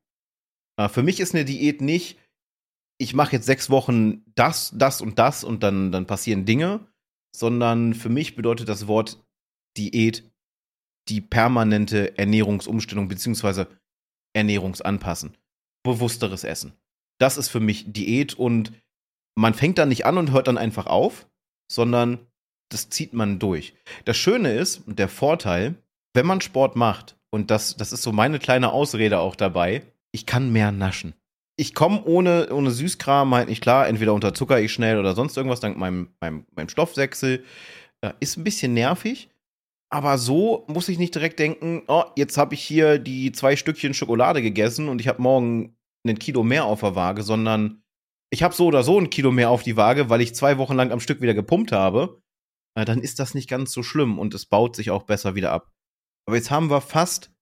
[0.87, 2.19] für mich ist eine Diät nicht,
[2.99, 6.87] ich mache jetzt sechs Wochen das, das und das und dann, dann passieren Dinge,
[7.35, 9.25] sondern für mich bedeutet das Wort
[9.77, 10.31] Diät
[11.09, 13.69] die permanente Ernährungsumstellung beziehungsweise
[14.35, 15.37] Ernährungsanpassen.
[15.85, 16.73] Bewussteres Essen.
[17.19, 18.73] Das ist für mich Diät und
[19.37, 21.29] man fängt dann nicht an und hört dann einfach auf,
[21.71, 22.27] sondern
[22.71, 23.75] das zieht man durch.
[24.05, 25.77] Das Schöne ist, der Vorteil,
[26.15, 30.27] wenn man Sport macht, und das, das ist so meine kleine Ausrede auch dabei, ich
[30.27, 31.15] kann mehr naschen.
[31.57, 33.89] Ich komme ohne, ohne Süßkram halt nicht klar.
[33.89, 37.45] Entweder unterzucker ich schnell oder sonst irgendwas, dank meinem, meinem, meinem Stoffwechsel.
[38.01, 39.29] Äh, ist ein bisschen nervig.
[39.91, 43.95] Aber so muss ich nicht direkt denken, oh, jetzt habe ich hier die zwei Stückchen
[43.95, 47.83] Schokolade gegessen und ich habe morgen ein Kilo mehr auf der Waage, sondern
[48.31, 50.75] ich habe so oder so ein Kilo mehr auf die Waage, weil ich zwei Wochen
[50.75, 52.21] lang am Stück wieder gepumpt habe.
[52.79, 55.53] Äh, dann ist das nicht ganz so schlimm und es baut sich auch besser wieder
[55.53, 55.73] ab.
[56.27, 57.33] Aber jetzt haben wir fast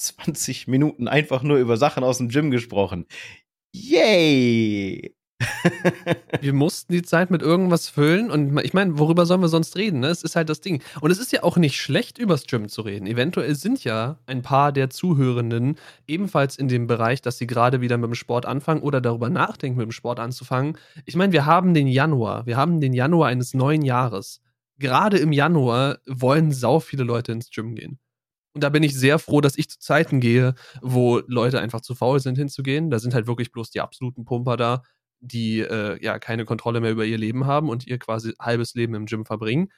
[0.00, 3.06] 20 Minuten einfach nur über Sachen aus dem Gym gesprochen.
[3.72, 5.14] Yay!
[6.40, 10.00] wir mussten die Zeit mit irgendwas füllen und ich meine, worüber sollen wir sonst reden?
[10.00, 10.08] Ne?
[10.08, 10.82] Es ist halt das Ding.
[11.00, 13.06] Und es ist ja auch nicht schlecht, übers Gym zu reden.
[13.06, 17.96] Eventuell sind ja ein paar der Zuhörenden ebenfalls in dem Bereich, dass sie gerade wieder
[17.96, 20.76] mit dem Sport anfangen oder darüber nachdenken, mit dem Sport anzufangen.
[21.06, 22.46] Ich meine, wir haben den Januar.
[22.46, 24.40] Wir haben den Januar eines neuen Jahres.
[24.78, 27.98] Gerade im Januar wollen sau viele Leute ins Gym gehen.
[28.54, 31.94] Und da bin ich sehr froh, dass ich zu Zeiten gehe, wo Leute einfach zu
[31.94, 32.90] faul sind hinzugehen.
[32.90, 34.82] Da sind halt wirklich bloß die absoluten Pumper da,
[35.20, 38.94] die äh, ja keine Kontrolle mehr über ihr Leben haben und ihr quasi halbes Leben
[38.94, 39.70] im Gym verbringen.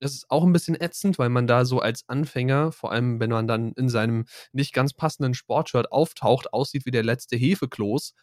[0.00, 3.30] Das ist auch ein bisschen ätzend, weil man da so als Anfänger, vor allem wenn
[3.30, 8.14] man dann in seinem nicht ganz passenden Sportshirt auftaucht, aussieht wie der letzte Hefekloß.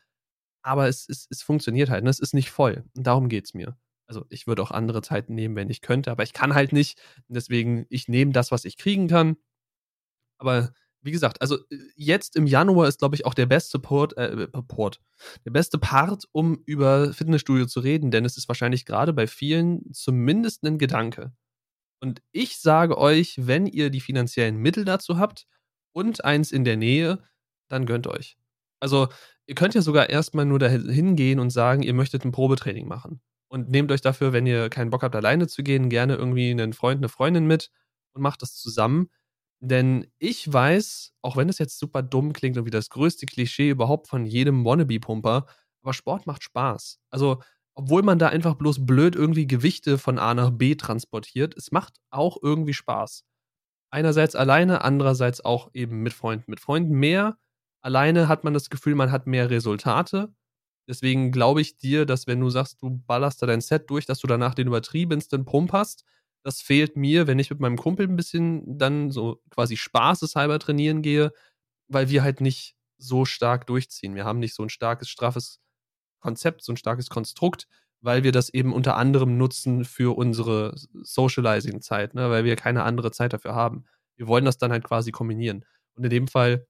[0.64, 2.04] aber es, es, es funktioniert halt.
[2.04, 2.10] Ne?
[2.10, 2.84] Es ist nicht voll.
[2.96, 3.78] Und darum geht es mir.
[4.08, 7.00] Also ich würde auch andere Zeiten nehmen, wenn ich könnte, aber ich kann halt nicht.
[7.28, 9.38] Deswegen, ich nehme das, was ich kriegen kann.
[10.38, 10.72] Aber
[11.06, 14.48] wie gesagt, also äh, jetzt im Januar ist, glaube ich, auch der beste Port, äh,
[14.68, 15.00] Port,
[15.46, 19.94] der beste Part, um über Fitnessstudio zu reden, denn es ist wahrscheinlich gerade bei vielen
[19.94, 21.32] zumindest ein Gedanke.
[22.02, 25.48] Und ich sage euch, wenn ihr die finanziellen Mittel dazu habt
[25.94, 27.24] und eins in der Nähe,
[27.70, 28.38] dann gönnt euch.
[28.80, 29.08] Also,
[29.48, 33.22] ihr könnt ja sogar erstmal nur dahin gehen und sagen, ihr möchtet ein Probetraining machen.
[33.48, 36.74] Und nehmt euch dafür, wenn ihr keinen Bock habt, alleine zu gehen, gerne irgendwie einen
[36.74, 37.72] Freund, eine Freundin mit
[38.14, 39.10] und macht das zusammen
[39.60, 43.70] denn ich weiß, auch wenn es jetzt super dumm klingt und wie das größte Klischee
[43.70, 45.46] überhaupt von jedem Wannabe-Pumper,
[45.82, 47.00] aber Sport macht Spaß.
[47.10, 47.42] Also,
[47.76, 52.00] obwohl man da einfach bloß blöd irgendwie Gewichte von A nach B transportiert, es macht
[52.10, 53.24] auch irgendwie Spaß.
[53.92, 56.52] Einerseits alleine, andererseits auch eben mit Freunden.
[56.52, 57.38] Mit Freunden mehr.
[57.82, 60.34] Alleine hat man das Gefühl, man hat mehr Resultate.
[60.88, 64.20] Deswegen glaube ich dir, dass wenn du sagst, du ballerst da dein Set durch, dass
[64.20, 66.06] du danach den übertriebensten Pump hast
[66.46, 71.02] das fehlt mir, wenn ich mit meinem Kumpel ein bisschen dann so quasi spaßeshalber trainieren
[71.02, 71.34] gehe,
[71.88, 74.14] weil wir halt nicht so stark durchziehen.
[74.14, 75.60] Wir haben nicht so ein starkes, straffes
[76.20, 77.68] Konzept, so ein starkes Konstrukt,
[78.00, 82.30] weil wir das eben unter anderem nutzen für unsere Socializing-Zeit, ne?
[82.30, 83.86] weil wir keine andere Zeit dafür haben.
[84.16, 85.66] Wir wollen das dann halt quasi kombinieren.
[85.96, 86.68] Und in dem Fall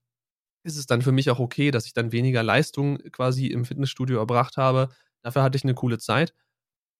[0.64, 4.20] ist es dann für mich auch okay, dass ich dann weniger Leistung quasi im Fitnessstudio
[4.20, 4.88] erbracht habe.
[5.22, 6.34] Dafür hatte ich eine coole Zeit.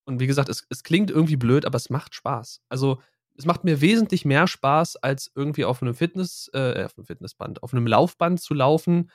[0.06, 2.62] Und wie gesagt, es, es klingt irgendwie blöd, aber es macht Spaß.
[2.70, 3.02] Also
[3.38, 7.64] es macht mir wesentlich mehr Spaß, als irgendwie auf einem Fitness, äh, auf einem Fitnessband,
[7.64, 9.10] auf einem Laufband zu laufen,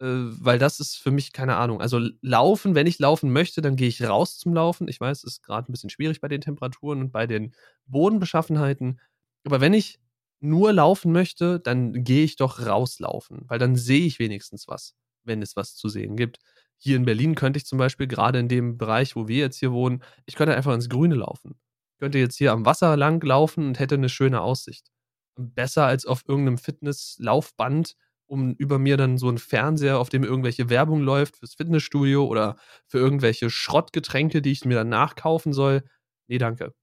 [0.00, 1.80] äh, weil das ist für mich keine Ahnung.
[1.80, 4.88] Also laufen, wenn ich laufen möchte, dann gehe ich raus zum Laufen.
[4.88, 7.54] Ich weiß, es ist gerade ein bisschen schwierig bei den Temperaturen und bei den
[7.86, 9.00] Bodenbeschaffenheiten.
[9.44, 10.00] Aber wenn ich
[10.40, 15.40] nur laufen möchte, dann gehe ich doch rauslaufen, weil dann sehe ich wenigstens was, wenn
[15.40, 16.38] es was zu sehen gibt.
[16.84, 19.70] Hier in Berlin könnte ich zum Beispiel gerade in dem Bereich, wo wir jetzt hier
[19.70, 21.54] wohnen, ich könnte einfach ins Grüne laufen.
[21.94, 24.88] Ich könnte jetzt hier am Wasser lang laufen und hätte eine schöne Aussicht.
[25.36, 27.94] Besser als auf irgendeinem Fitnesslaufband,
[28.26, 32.56] um über mir dann so ein Fernseher, auf dem irgendwelche Werbung läuft fürs Fitnessstudio oder
[32.88, 35.84] für irgendwelche Schrottgetränke, die ich mir dann nachkaufen soll.
[36.26, 36.74] Nee, danke.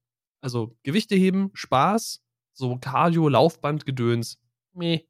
[0.42, 2.22] Also Gewichte heben, Spaß,
[2.54, 4.40] so Cardio, Laufband, Gedöns.
[4.74, 5.02] Meh.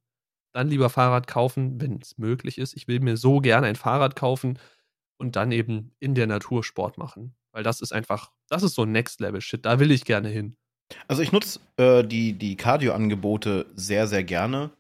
[0.52, 2.76] Dann lieber Fahrrad kaufen, wenn es möglich ist.
[2.76, 4.58] Ich will mir so gerne ein Fahrrad kaufen,
[5.20, 7.36] und dann eben in der Natur Sport machen.
[7.52, 9.66] Weil das ist einfach, das ist so Next-Level-Shit.
[9.66, 10.56] Da will ich gerne hin.
[11.08, 14.72] Also ich nutze äh, die, die Cardio-Angebote sehr, sehr gerne.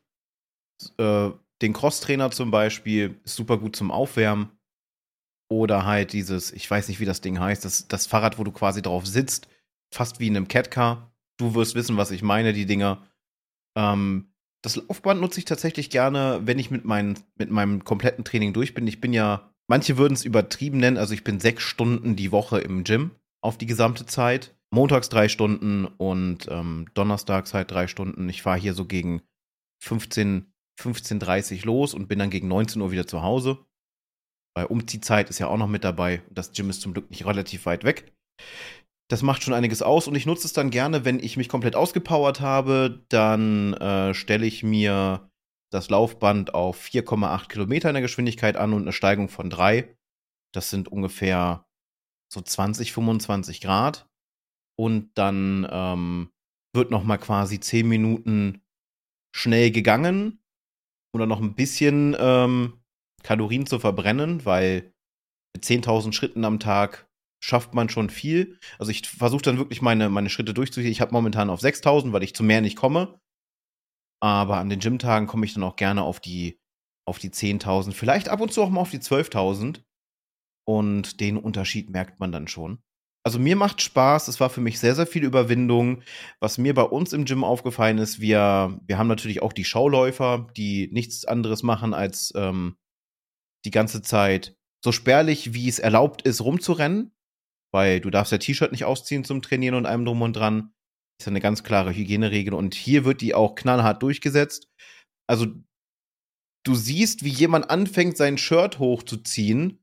[0.98, 1.30] Äh,
[1.62, 4.50] den Cross-Trainer zum Beispiel ist super gut zum Aufwärmen.
[5.52, 8.52] Oder halt dieses, ich weiß nicht, wie das Ding heißt, das, das Fahrrad, wo du
[8.52, 9.48] quasi drauf sitzt,
[9.92, 11.12] fast wie in einem Catcar.
[11.38, 13.08] Du wirst wissen, was ich meine, die Dinger.
[13.76, 18.54] Ähm, das Laufband nutze ich tatsächlich gerne, wenn ich mit, mein, mit meinem kompletten Training
[18.54, 18.86] durch bin.
[18.88, 20.98] Ich bin ja Manche würden es übertrieben nennen.
[20.98, 24.56] Also ich bin sechs Stunden die Woche im Gym auf die gesamte Zeit.
[24.72, 28.28] Montags drei Stunden und ähm, donnerstags halt drei Stunden.
[28.30, 29.22] Ich fahre hier so gegen
[29.84, 33.60] 15, 15.30 los und bin dann gegen 19 Uhr wieder zu Hause.
[34.56, 36.24] Weil Umziehzeit ist ja auch noch mit dabei.
[36.32, 38.12] Das Gym ist zum Glück nicht relativ weit weg.
[39.08, 41.76] Das macht schon einiges aus und ich nutze es dann gerne, wenn ich mich komplett
[41.76, 43.04] ausgepowert habe.
[43.10, 45.29] Dann äh, stelle ich mir
[45.72, 49.96] das Laufband auf 4,8 Kilometer in der Geschwindigkeit an und eine Steigung von 3.
[50.54, 51.66] Das sind ungefähr
[52.32, 54.08] so 20, 25 Grad.
[54.78, 56.32] Und dann ähm,
[56.74, 58.62] wird noch mal quasi 10 Minuten
[59.36, 60.40] schnell gegangen,
[61.14, 62.82] um dann noch ein bisschen ähm,
[63.24, 64.94] Kalorien zu verbrennen, weil
[65.56, 67.10] mit 10.000 Schritten am Tag
[67.44, 68.58] schafft man schon viel.
[68.78, 70.92] Also ich versuche dann wirklich meine, meine Schritte durchzuziehen.
[70.92, 73.20] Ich habe momentan auf 6.000, weil ich zu mehr nicht komme.
[74.22, 76.60] Aber an den Gymtagen komme ich dann auch gerne auf die,
[77.08, 79.84] auf die 10.000, vielleicht ab und zu auch mal auf die 12.000.
[80.68, 82.84] Und den Unterschied merkt man dann schon.
[83.26, 86.04] Also mir macht Spaß, es war für mich sehr, sehr viel Überwindung.
[86.40, 90.48] Was mir bei uns im Gym aufgefallen ist, wir, wir haben natürlich auch die Schauläufer,
[90.56, 92.78] die nichts anderes machen, als ähm,
[93.66, 97.12] die ganze Zeit so spärlich, wie es erlaubt ist, rumzurennen.
[97.72, 100.74] Weil du darfst ja T-Shirt nicht ausziehen zum Trainieren und allem drum und dran
[101.20, 104.70] ist eine ganz klare Hygieneregel und hier wird die auch knallhart durchgesetzt.
[105.28, 105.48] Also
[106.66, 109.80] du siehst, wie jemand anfängt, sein Shirt hochzuziehen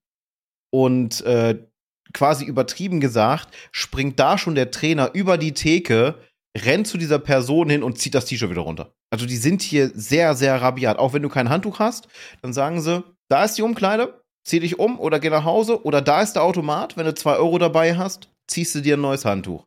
[0.73, 1.67] und äh,
[2.15, 6.23] quasi übertrieben gesagt, springt da schon der Trainer über die Theke,
[6.57, 8.95] rennt zu dieser Person hin und zieht das T-Shirt wieder runter.
[9.13, 10.99] Also die sind hier sehr, sehr rabiat.
[10.99, 12.09] Auch wenn du kein Handtuch hast,
[12.41, 16.01] dann sagen sie, da ist die Umkleide, zieh dich um oder geh nach Hause oder
[16.01, 19.25] da ist der Automat, wenn du zwei Euro dabei hast, ziehst du dir ein neues
[19.25, 19.67] Handtuch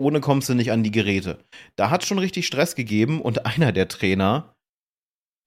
[0.00, 1.38] ohne kommst du nicht an die Geräte.
[1.76, 4.54] Da hat schon richtig Stress gegeben und einer der Trainer,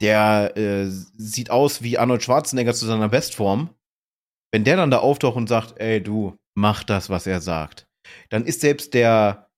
[0.01, 3.69] der äh, sieht aus wie Arnold Schwarzenegger zu seiner Bestform.
[4.53, 7.87] Wenn der dann da auftaucht und sagt, ey, du, mach das, was er sagt,
[8.29, 9.49] dann ist selbst der,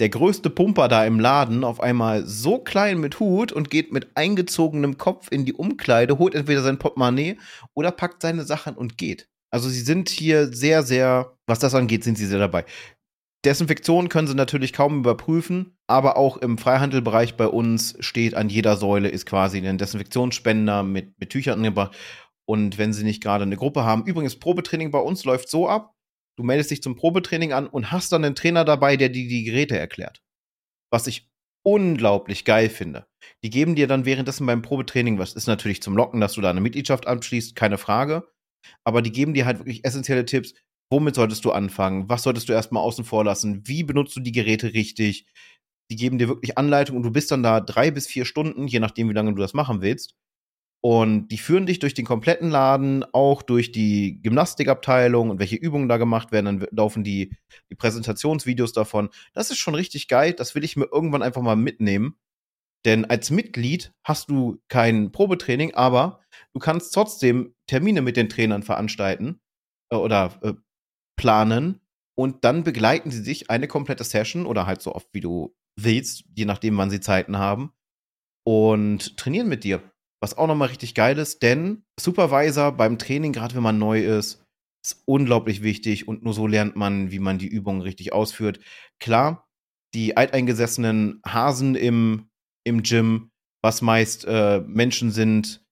[0.00, 4.16] der größte Pumper da im Laden auf einmal so klein mit Hut und geht mit
[4.16, 7.38] eingezogenem Kopf in die Umkleide, holt entweder sein Portemonnaie
[7.74, 9.28] oder packt seine Sachen und geht.
[9.50, 12.64] Also sie sind hier sehr, sehr, was das angeht, sind sie sehr dabei.
[13.44, 18.76] Desinfektion können sie natürlich kaum überprüfen, aber auch im Freihandelbereich bei uns steht an jeder
[18.76, 21.96] Säule ist quasi ein Desinfektionsspender mit, mit Tüchern angebracht.
[22.46, 25.94] Und wenn sie nicht gerade eine Gruppe haben, übrigens Probetraining bei uns läuft so ab,
[26.36, 29.44] du meldest dich zum Probetraining an und hast dann einen Trainer dabei, der dir die
[29.44, 30.20] Geräte erklärt.
[30.90, 31.30] Was ich
[31.62, 33.06] unglaublich geil finde.
[33.44, 36.50] Die geben dir dann währenddessen beim Probetraining, was ist natürlich zum Locken, dass du da
[36.50, 38.26] eine Mitgliedschaft abschließt, keine Frage.
[38.84, 40.54] Aber die geben dir halt wirklich essentielle Tipps,
[40.90, 42.08] Womit solltest du anfangen?
[42.08, 43.66] Was solltest du erstmal außen vor lassen?
[43.66, 45.26] Wie benutzt du die Geräte richtig?
[45.90, 48.80] Die geben dir wirklich Anleitung und du bist dann da drei bis vier Stunden, je
[48.80, 50.14] nachdem, wie lange du das machen willst.
[50.80, 55.88] Und die führen dich durch den kompletten Laden, auch durch die Gymnastikabteilung und welche Übungen
[55.88, 56.60] da gemacht werden.
[56.60, 57.36] Dann laufen die,
[57.70, 59.10] die Präsentationsvideos davon.
[59.34, 60.34] Das ist schon richtig geil.
[60.34, 62.16] Das will ich mir irgendwann einfach mal mitnehmen.
[62.84, 66.20] Denn als Mitglied hast du kein Probetraining, aber
[66.54, 69.40] du kannst trotzdem Termine mit den Trainern veranstalten
[69.90, 70.54] äh, oder äh,
[71.18, 71.80] planen
[72.18, 76.24] und dann begleiten sie sich eine komplette Session oder halt so oft wie du willst,
[76.34, 77.72] je nachdem, wann sie Zeiten haben
[78.44, 79.82] und trainieren mit dir.
[80.20, 84.42] Was auch nochmal richtig geil ist, denn Supervisor beim Training, gerade wenn man neu ist,
[84.84, 88.58] ist unglaublich wichtig und nur so lernt man, wie man die Übungen richtig ausführt.
[88.98, 89.46] Klar,
[89.94, 92.30] die alteingesessenen Hasen im,
[92.64, 93.30] im Gym,
[93.62, 95.64] was meist äh, Menschen sind,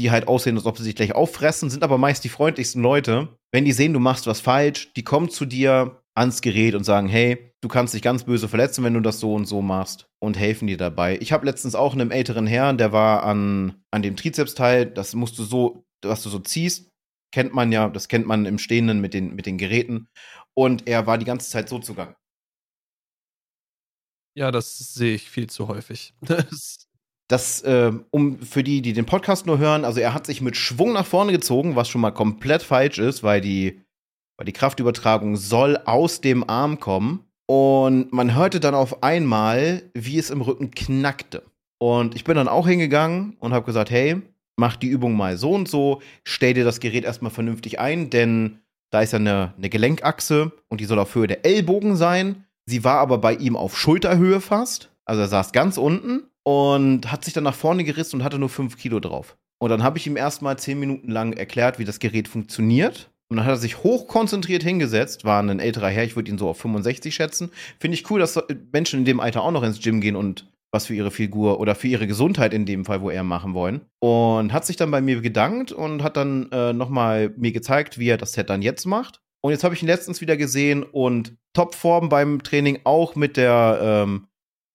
[0.00, 3.28] die halt aussehen, als ob sie sich gleich auffressen, sind aber meist die freundlichsten Leute
[3.52, 7.08] wenn die sehen, du machst was falsch, die kommen zu dir ans Gerät und sagen,
[7.08, 10.38] hey, du kannst dich ganz böse verletzen, wenn du das so und so machst und
[10.38, 11.18] helfen dir dabei.
[11.20, 15.38] Ich habe letztens auch einem älteren Herrn, der war an, an dem Trizepsteil, das musst
[15.38, 16.90] du so, was du so ziehst,
[17.32, 20.08] kennt man ja, das kennt man im Stehenden mit den, mit den Geräten.
[20.54, 22.16] Und er war die ganze Zeit so zugange.
[24.36, 26.14] Ja, das sehe ich viel zu häufig.
[26.20, 26.86] Das,
[27.62, 30.92] äh, um für die, die den Podcast nur hören, also er hat sich mit Schwung
[30.92, 33.80] nach vorne gezogen, was schon mal komplett falsch ist, weil die,
[34.36, 37.24] weil die Kraftübertragung soll aus dem Arm kommen.
[37.46, 41.42] Und man hörte dann auf einmal, wie es im Rücken knackte.
[41.78, 44.22] Und ich bin dann auch hingegangen und habe gesagt, hey,
[44.56, 48.60] mach die Übung mal so und so, stell dir das Gerät erstmal vernünftig ein, denn
[48.90, 52.44] da ist ja eine, eine Gelenkachse und die soll auf Höhe der Ellbogen sein.
[52.66, 54.90] Sie war aber bei ihm auf Schulterhöhe fast.
[55.04, 58.48] Also er saß ganz unten und hat sich dann nach vorne gerissen und hatte nur
[58.48, 59.36] 5 Kilo drauf.
[59.58, 63.10] Und dann habe ich ihm erstmal 10 Minuten lang erklärt, wie das Gerät funktioniert.
[63.28, 66.48] Und dann hat er sich hochkonzentriert hingesetzt, war ein älterer Herr, ich würde ihn so
[66.48, 67.50] auf 65 schätzen.
[67.78, 70.86] Finde ich cool, dass Menschen in dem Alter auch noch ins Gym gehen und was
[70.86, 73.82] für ihre Figur oder für ihre Gesundheit in dem Fall, wo er machen wollen.
[74.00, 78.08] Und hat sich dann bei mir gedankt und hat dann äh, nochmal mir gezeigt, wie
[78.08, 79.20] er das Set dann jetzt macht.
[79.42, 83.78] Und jetzt habe ich ihn letztens wieder gesehen und Topform beim Training auch mit der
[83.82, 84.26] ähm,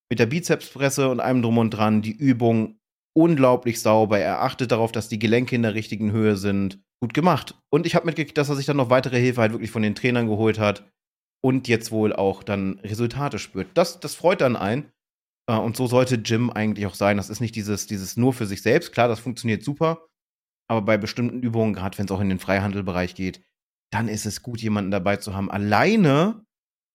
[0.09, 2.79] mit der Bizepspresse und allem drum und dran, die Übung
[3.15, 4.19] unglaublich sauber.
[4.19, 6.79] Er achtet darauf, dass die Gelenke in der richtigen Höhe sind.
[7.01, 7.55] Gut gemacht.
[7.69, 9.95] Und ich habe mitgekriegt, dass er sich dann noch weitere Hilfe halt wirklich von den
[9.95, 10.89] Trainern geholt hat
[11.43, 13.67] und jetzt wohl auch dann Resultate spürt.
[13.73, 14.91] Das, das freut dann ein.
[15.47, 17.17] Äh, und so sollte Jim eigentlich auch sein.
[17.17, 18.91] Das ist nicht dieses, dieses nur für sich selbst.
[18.91, 20.07] Klar, das funktioniert super.
[20.67, 23.41] Aber bei bestimmten Übungen, gerade wenn es auch in den Freihandelbereich geht,
[23.91, 25.51] dann ist es gut, jemanden dabei zu haben.
[25.51, 26.43] Alleine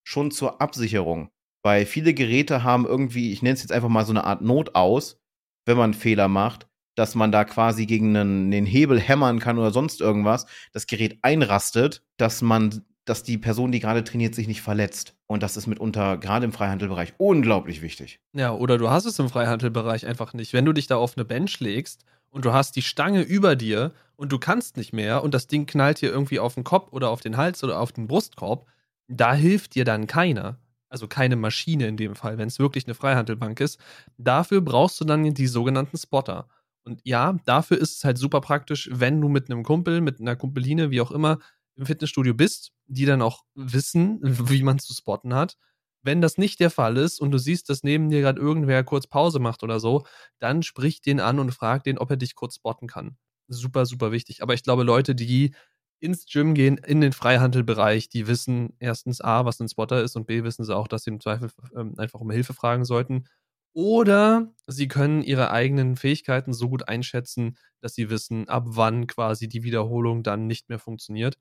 [0.05, 1.31] schon zur Absicherung.
[1.63, 4.75] Weil viele Geräte haben irgendwie, ich nenne es jetzt einfach mal so eine Art Not
[4.75, 5.21] aus,
[5.67, 9.59] wenn man einen Fehler macht, dass man da quasi gegen einen, den Hebel hämmern kann
[9.59, 14.49] oder sonst irgendwas, das Gerät einrastet, dass man, dass die Person, die gerade trainiert, sich
[14.49, 15.15] nicht verletzt.
[15.27, 18.21] Und das ist mitunter gerade im Freihandelbereich unglaublich wichtig.
[18.33, 20.53] Ja, oder du hast es im Freihandelbereich einfach nicht.
[20.53, 23.93] Wenn du dich da auf eine Bench legst und du hast die Stange über dir
[24.17, 27.11] und du kannst nicht mehr und das Ding knallt dir irgendwie auf den Kopf oder
[27.11, 28.67] auf den Hals oder auf den Brustkorb,
[29.09, 30.59] da hilft dir dann keiner
[30.91, 33.79] also keine Maschine in dem Fall, wenn es wirklich eine Freihandelbank ist.
[34.19, 36.49] Dafür brauchst du dann die sogenannten Spotter.
[36.85, 40.37] Und ja, dafür ist es halt super praktisch, wenn du mit einem Kumpel, mit einer
[40.37, 41.39] Kumpeline, wie auch immer,
[41.77, 44.19] im Fitnessstudio bist, die dann auch wissen,
[44.51, 45.57] wie man zu spotten hat.
[46.03, 49.07] Wenn das nicht der Fall ist und du siehst, dass neben dir gerade irgendwer kurz
[49.07, 50.05] Pause macht oder so,
[50.39, 53.17] dann sprich den an und frag den, ob er dich kurz spotten kann.
[53.49, 54.43] Super, super wichtig.
[54.43, 55.55] Aber ich glaube, Leute, die
[56.01, 60.27] ins Gym gehen, in den Freihandelbereich, die wissen erstens A, was ein Spotter ist und
[60.27, 63.25] B, wissen sie auch, dass sie im Zweifel ähm, einfach um Hilfe fragen sollten.
[63.73, 69.49] Oder sie können ihre eigenen Fähigkeiten so gut einschätzen, dass sie wissen, ab wann quasi
[69.49, 71.37] die Wiederholung dann nicht mehr funktioniert.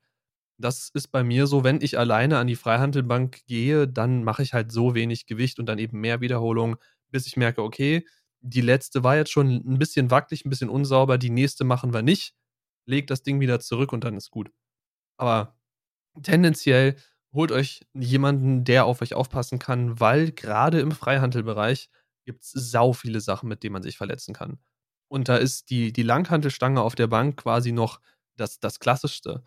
[0.58, 4.52] Das ist bei mir so, wenn ich alleine an die Freihandelbank gehe, dann mache ich
[4.54, 6.76] halt so wenig Gewicht und dann eben mehr Wiederholungen,
[7.10, 8.06] bis ich merke, okay,
[8.42, 12.02] die letzte war jetzt schon ein bisschen wackelig, ein bisschen unsauber, die nächste machen wir
[12.02, 12.34] nicht
[12.86, 14.50] leg das Ding wieder zurück und dann ist gut.
[15.18, 15.56] Aber
[16.22, 16.96] tendenziell
[17.32, 21.90] holt euch jemanden, der auf euch aufpassen kann, weil gerade im Freihandelbereich
[22.24, 24.58] gibt es sau viele Sachen, mit denen man sich verletzen kann.
[25.08, 28.00] Und da ist die, die Langhantelstange auf der Bank quasi noch
[28.36, 29.42] das, das Klassischste.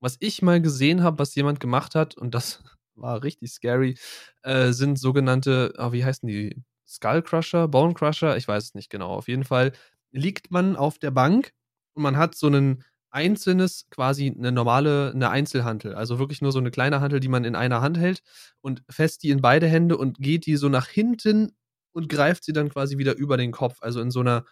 [0.00, 2.62] Was ich mal gesehen habe, was jemand gemacht hat, und das
[2.94, 3.98] war richtig scary,
[4.42, 6.62] äh, sind sogenannte, oh, wie heißen die?
[6.86, 9.10] Skull Crusher, Bone Crusher, ich weiß es nicht genau.
[9.10, 9.72] Auf jeden Fall
[10.10, 11.52] liegt man auf der Bank
[11.98, 15.94] und man hat so ein einzelnes, quasi eine normale, eine Einzelhantel.
[15.94, 18.22] Also wirklich nur so eine kleine Hantel, die man in einer Hand hält
[18.60, 21.56] und fest die in beide Hände und geht die so nach hinten
[21.92, 23.78] und greift sie dann quasi wieder über den Kopf.
[23.80, 24.44] Also in so einer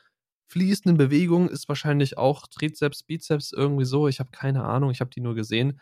[0.48, 4.08] fließenden Bewegung ist wahrscheinlich auch Trizeps, Bizeps irgendwie so.
[4.08, 5.80] Ich habe keine Ahnung, ich habe die nur gesehen.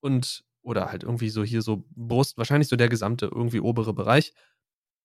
[0.00, 4.34] Und, oder halt irgendwie so hier so Brust, wahrscheinlich so der gesamte irgendwie obere Bereich.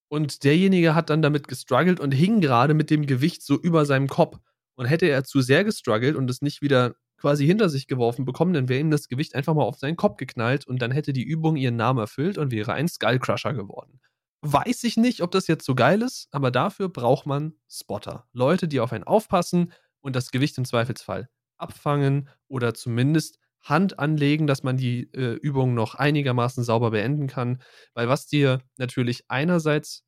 [0.10, 4.08] Und derjenige hat dann damit gestruggelt und hing gerade mit dem Gewicht so über seinem
[4.08, 4.39] Kopf.
[4.76, 8.53] Und hätte er zu sehr gestruggelt und es nicht wieder quasi hinter sich geworfen bekommen,
[8.53, 11.23] dann wäre ihm das Gewicht einfach mal auf seinen Kopf geknallt und dann hätte die
[11.23, 13.99] Übung ihren Namen erfüllt und wäre ein Skullcrusher geworden.
[14.41, 18.28] Weiß ich nicht, ob das jetzt so geil ist, aber dafür braucht man Spotter.
[18.34, 19.71] Leute, die auf einen aufpassen
[20.01, 25.73] und das Gewicht im Zweifelsfall abfangen oder zumindest Hand anlegen, dass man die äh, Übung
[25.73, 27.61] noch einigermaßen sauber beenden kann.
[27.95, 30.03] Weil was dir natürlich einerseits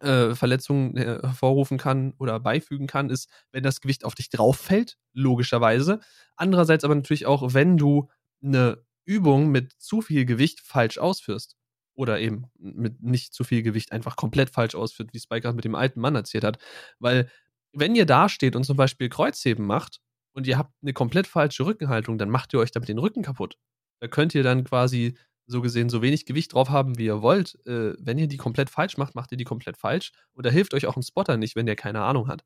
[0.00, 4.58] äh, Verletzungen äh, hervorrufen kann oder beifügen kann, ist, wenn das Gewicht auf dich drauf
[4.58, 6.00] fällt, logischerweise.
[6.36, 8.08] Andererseits aber natürlich auch, wenn du
[8.42, 11.56] eine Übung mit zu viel Gewicht falsch ausführst
[11.94, 15.64] oder eben mit nicht zu viel Gewicht einfach komplett falsch ausführt, wie Spike gerade mit
[15.64, 16.58] dem alten Mann erzählt hat.
[16.98, 17.30] Weil
[17.72, 20.00] wenn ihr da steht und zum Beispiel Kreuzheben macht
[20.32, 23.58] und ihr habt eine komplett falsche Rückenhaltung, dann macht ihr euch damit den Rücken kaputt.
[24.00, 25.16] Da könnt ihr dann quasi
[25.46, 27.58] so gesehen so wenig Gewicht drauf haben, wie ihr wollt.
[27.66, 30.12] Äh, wenn ihr die komplett falsch macht, macht ihr die komplett falsch.
[30.32, 32.44] Und da hilft euch auch ein Spotter nicht, wenn der keine Ahnung hat.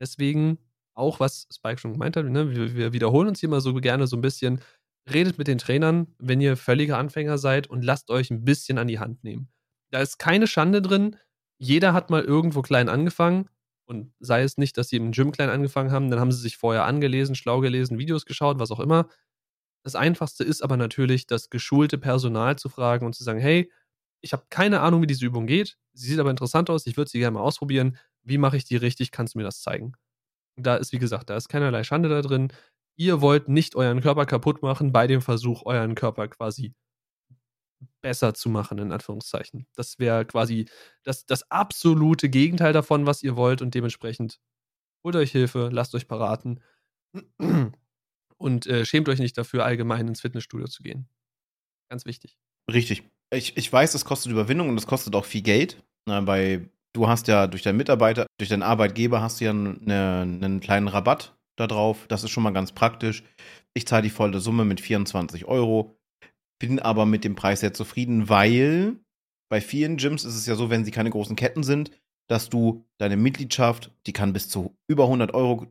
[0.00, 0.58] Deswegen
[0.94, 2.54] auch, was Spike schon gemeint hat, ne?
[2.54, 4.60] wir, wir wiederholen uns hier mal so gerne so ein bisschen.
[5.12, 8.88] Redet mit den Trainern, wenn ihr völlige Anfänger seid und lasst euch ein bisschen an
[8.88, 9.48] die Hand nehmen.
[9.90, 11.16] Da ist keine Schande drin.
[11.58, 13.48] Jeder hat mal irgendwo klein angefangen.
[13.88, 16.56] Und sei es nicht, dass sie im Gym klein angefangen haben, dann haben sie sich
[16.56, 19.08] vorher angelesen, schlau gelesen, Videos geschaut, was auch immer.
[19.86, 23.70] Das Einfachste ist aber natürlich, das geschulte Personal zu fragen und zu sagen, hey,
[24.20, 25.78] ich habe keine Ahnung, wie diese Übung geht.
[25.92, 27.96] Sie sieht aber interessant aus, ich würde sie gerne mal ausprobieren.
[28.24, 29.12] Wie mache ich die richtig?
[29.12, 29.92] Kannst du mir das zeigen?
[30.56, 32.52] Da ist, wie gesagt, da ist keinerlei Schande da drin.
[32.96, 36.74] Ihr wollt nicht euren Körper kaputt machen bei dem Versuch, euren Körper quasi
[38.00, 39.68] besser zu machen, in Anführungszeichen.
[39.76, 40.68] Das wäre quasi
[41.04, 44.40] das, das absolute Gegenteil davon, was ihr wollt und dementsprechend
[45.04, 46.60] holt euch Hilfe, lasst euch beraten
[48.38, 51.08] und äh, schämt euch nicht dafür, allgemein ins Fitnessstudio zu gehen.
[51.90, 52.36] Ganz wichtig.
[52.70, 53.04] Richtig.
[53.32, 55.82] Ich, ich weiß, es kostet Überwindung und es kostet auch viel Geld.
[56.06, 60.20] Na, weil du hast ja durch deinen Mitarbeiter, durch deinen Arbeitgeber hast du ja eine,
[60.22, 62.06] einen kleinen Rabatt da drauf.
[62.08, 63.24] Das ist schon mal ganz praktisch.
[63.74, 65.98] Ich zahle die volle Summe mit 24 Euro,
[66.58, 68.96] bin aber mit dem Preis sehr zufrieden, weil
[69.48, 71.90] bei vielen Gyms ist es ja so, wenn sie keine großen Ketten sind,
[72.28, 75.66] dass du deine Mitgliedschaft, die kann bis zu über 100 Euro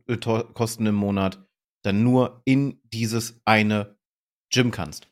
[0.54, 1.46] kosten im Monat,
[1.86, 3.96] dann nur in dieses eine
[4.52, 5.08] Gym kannst.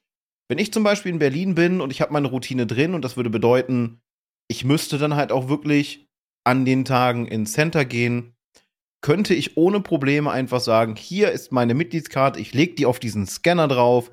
[0.49, 3.16] Wenn ich zum Beispiel in Berlin bin und ich habe meine Routine drin und das
[3.16, 4.03] würde bedeuten,
[4.49, 6.09] ich müsste dann halt auch wirklich
[6.45, 8.35] an den Tagen ins Center gehen,
[9.01, 13.27] könnte ich ohne Probleme einfach sagen, hier ist meine Mitgliedskarte, ich lege die auf diesen
[13.27, 14.11] Scanner drauf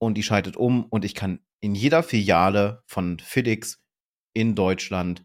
[0.00, 3.80] und die schaltet um und ich kann in jeder Filiale von FedEx
[4.34, 5.24] in Deutschland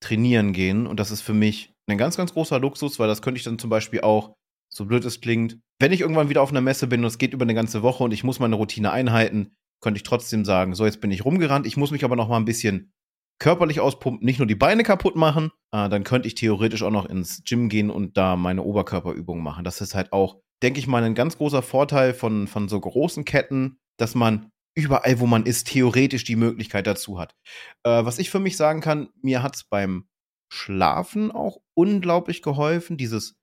[0.00, 0.86] trainieren gehen.
[0.86, 3.58] Und das ist für mich ein ganz, ganz großer Luxus, weil das könnte ich dann
[3.58, 4.36] zum Beispiel auch
[4.68, 7.32] so blöd es klingt, wenn ich irgendwann wieder auf einer Messe bin und es geht
[7.32, 10.84] über eine ganze Woche und ich muss meine Routine einhalten, könnte ich trotzdem sagen, so
[10.84, 12.92] jetzt bin ich rumgerannt, ich muss mich aber noch mal ein bisschen
[13.40, 17.06] körperlich auspumpen, nicht nur die Beine kaputt machen, äh, dann könnte ich theoretisch auch noch
[17.06, 19.64] ins Gym gehen und da meine Oberkörperübungen machen.
[19.64, 23.24] Das ist halt auch, denke ich mal, ein ganz großer Vorteil von, von so großen
[23.24, 27.34] Ketten, dass man überall, wo man ist, theoretisch die Möglichkeit dazu hat.
[27.82, 30.08] Äh, was ich für mich sagen kann, mir hat es beim
[30.52, 33.36] Schlafen auch unglaublich geholfen, dieses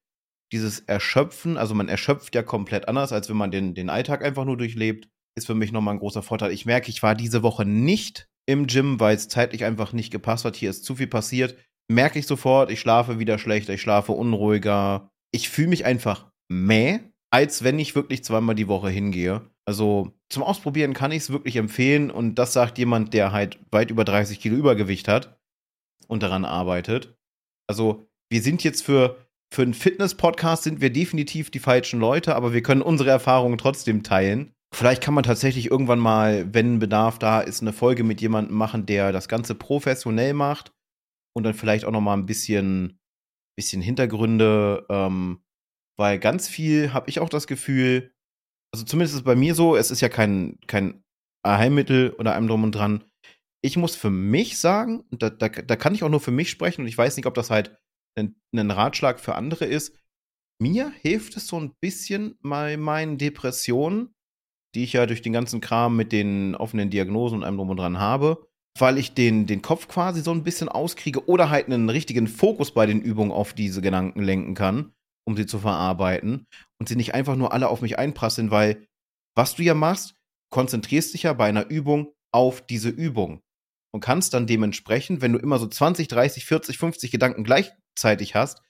[0.51, 4.45] dieses Erschöpfen, also man erschöpft ja komplett anders, als wenn man den, den Alltag einfach
[4.45, 6.51] nur durchlebt, ist für mich nochmal ein großer Vorteil.
[6.51, 10.45] Ich merke, ich war diese Woche nicht im Gym, weil es zeitlich einfach nicht gepasst
[10.45, 10.55] hat.
[10.55, 11.55] Hier ist zu viel passiert.
[11.89, 15.09] Merke ich sofort, ich schlafe wieder schlechter, ich schlafe unruhiger.
[15.31, 16.99] Ich fühle mich einfach mäh,
[17.31, 19.49] als wenn ich wirklich zweimal die Woche hingehe.
[19.65, 23.91] Also zum Ausprobieren kann ich es wirklich empfehlen und das sagt jemand, der halt weit
[23.91, 25.39] über 30 Kilo Übergewicht hat
[26.07, 27.15] und daran arbeitet.
[27.67, 29.17] Also wir sind jetzt für
[29.53, 34.01] für einen Fitness-Podcast sind wir definitiv die falschen Leute, aber wir können unsere Erfahrungen trotzdem
[34.01, 34.53] teilen.
[34.73, 38.85] Vielleicht kann man tatsächlich irgendwann mal, wenn Bedarf da ist, eine Folge mit jemandem machen,
[38.85, 40.71] der das Ganze professionell macht
[41.35, 42.97] und dann vielleicht auch noch mal ein bisschen,
[43.57, 45.43] bisschen Hintergründe, ähm,
[45.99, 48.13] weil ganz viel habe ich auch das Gefühl,
[48.73, 51.03] also zumindest ist es bei mir so, es ist ja kein, kein
[51.45, 53.03] Heilmittel oder einem drum und dran.
[53.61, 56.81] Ich muss für mich sagen, da, da, da kann ich auch nur für mich sprechen
[56.81, 57.77] und ich weiß nicht, ob das halt
[58.15, 59.95] ein, Ratschlag für andere ist.
[60.59, 64.13] Mir hilft es so ein bisschen bei meinen Depressionen,
[64.75, 67.77] die ich ja durch den ganzen Kram mit den offenen Diagnosen und einem drum und
[67.77, 68.47] dran habe,
[68.77, 72.73] weil ich den, den Kopf quasi so ein bisschen auskriege oder halt einen richtigen Fokus
[72.73, 74.93] bei den Übungen auf diese Gedanken lenken kann,
[75.25, 76.45] um sie zu verarbeiten
[76.79, 78.85] und sie nicht einfach nur alle auf mich einprasseln, weil
[79.35, 80.15] was du ja machst,
[80.51, 83.41] konzentrierst dich ja bei einer Übung auf diese Übung
[83.93, 88.61] und kannst dann dementsprechend, wenn du immer so 20, 30, 40, 50 Gedanken gleichzeitig hast,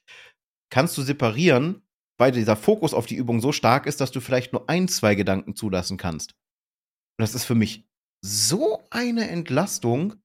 [0.72, 1.84] kannst du separieren,
[2.20, 5.16] weil dieser Fokus auf die Übung so stark ist, dass du vielleicht nur ein, zwei
[5.16, 6.32] Gedanken zulassen kannst.
[6.32, 7.88] Und das ist für mich
[8.24, 10.16] so eine Entlastung.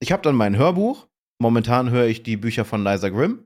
[0.00, 1.08] Ich habe dann mein Hörbuch.
[1.40, 3.44] Momentan höre ich die Bücher von Liza Grimm.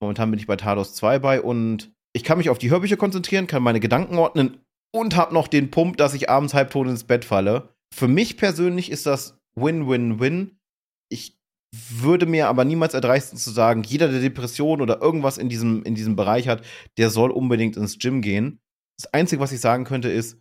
[0.00, 3.46] Momentan bin ich bei Tados 2 bei und ich kann mich auf die Hörbücher konzentrieren,
[3.46, 4.60] kann meine Gedanken ordnen
[4.92, 7.74] und habe noch den Pump, dass ich abends halbtot ins Bett falle.
[7.94, 10.58] Für mich persönlich ist das Win-Win-Win.
[11.10, 11.38] Ich
[11.72, 15.94] würde mir aber niemals erdreisten zu sagen, jeder, der Depression oder irgendwas in diesem, in
[15.94, 16.64] diesem Bereich hat,
[16.98, 18.60] der soll unbedingt ins Gym gehen.
[18.98, 20.38] Das Einzige, was ich sagen könnte, ist,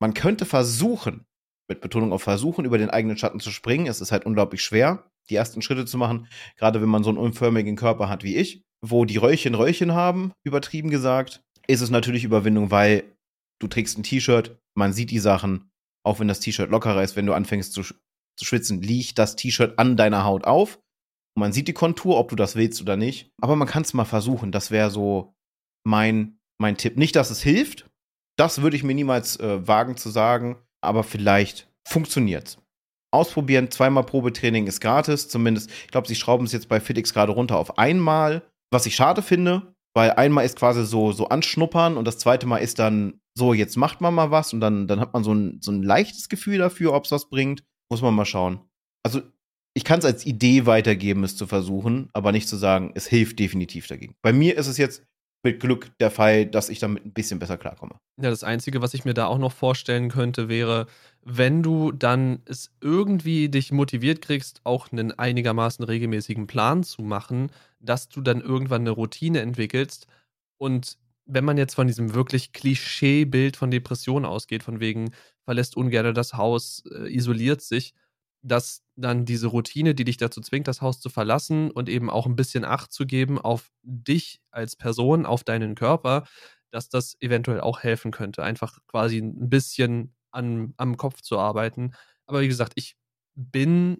[0.00, 1.24] man könnte versuchen,
[1.68, 3.86] mit Betonung auf versuchen, über den eigenen Schatten zu springen.
[3.86, 7.18] Es ist halt unglaublich schwer, die ersten Schritte zu machen, gerade wenn man so einen
[7.18, 12.24] unförmigen Körper hat wie ich, wo die Röllchen Röllchen haben, übertrieben gesagt, ist es natürlich
[12.24, 13.04] Überwindung, weil
[13.60, 15.70] du trägst ein T-Shirt, man sieht die Sachen,
[16.04, 17.82] auch wenn das T-Shirt lockerer ist, wenn du anfängst zu,
[18.36, 20.78] zu schwitzen, liegt das T-Shirt an deiner Haut auf.
[21.34, 23.30] Und man sieht die Kontur, ob du das willst oder nicht.
[23.40, 24.52] Aber man kann es mal versuchen.
[24.52, 25.34] Das wäre so
[25.84, 26.96] mein, mein Tipp.
[26.96, 27.88] Nicht, dass es hilft.
[28.36, 30.56] Das würde ich mir niemals äh, wagen zu sagen.
[30.82, 32.58] Aber vielleicht funktioniert's.
[33.14, 35.28] Ausprobieren, zweimal Probetraining ist gratis.
[35.28, 38.42] Zumindest, ich glaube, sie schrauben es jetzt bei FitX gerade runter auf einmal.
[38.70, 42.58] Was ich schade finde, weil einmal ist quasi so, so anschnuppern und das zweite Mal
[42.58, 45.60] ist dann so, jetzt macht man mal was und dann, dann hat man so ein,
[45.60, 47.64] so ein leichtes Gefühl dafür, ob es was bringt.
[47.92, 48.58] Muss man mal schauen.
[49.02, 49.20] Also,
[49.74, 53.38] ich kann es als Idee weitergeben, es zu versuchen, aber nicht zu sagen, es hilft
[53.38, 54.14] definitiv dagegen.
[54.22, 55.04] Bei mir ist es jetzt
[55.42, 57.96] mit Glück der Fall, dass ich damit ein bisschen besser klarkomme.
[58.18, 60.86] Ja, das Einzige, was ich mir da auch noch vorstellen könnte, wäre,
[61.22, 67.50] wenn du dann es irgendwie dich motiviert kriegst, auch einen einigermaßen regelmäßigen Plan zu machen,
[67.78, 70.06] dass du dann irgendwann eine Routine entwickelst
[70.56, 70.96] und
[71.26, 75.12] wenn man jetzt von diesem wirklich Klischeebild von Depression ausgeht, von wegen
[75.44, 77.94] verlässt ungern das Haus, äh, isoliert sich,
[78.42, 82.26] dass dann diese Routine, die dich dazu zwingt, das Haus zu verlassen und eben auch
[82.26, 86.24] ein bisschen Acht zu geben auf dich als Person, auf deinen Körper,
[86.70, 88.42] dass das eventuell auch helfen könnte.
[88.42, 91.92] Einfach quasi ein bisschen an, am Kopf zu arbeiten.
[92.26, 92.96] Aber wie gesagt, ich
[93.34, 93.98] bin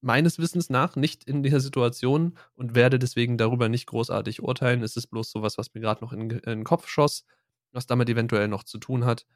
[0.00, 4.82] meines Wissens nach nicht in der Situation und werde deswegen darüber nicht großartig urteilen.
[4.82, 7.24] Es ist bloß sowas, was mir gerade noch in, in, den Kopf schoss,
[7.72, 9.26] was damit eventuell noch zu tun hat.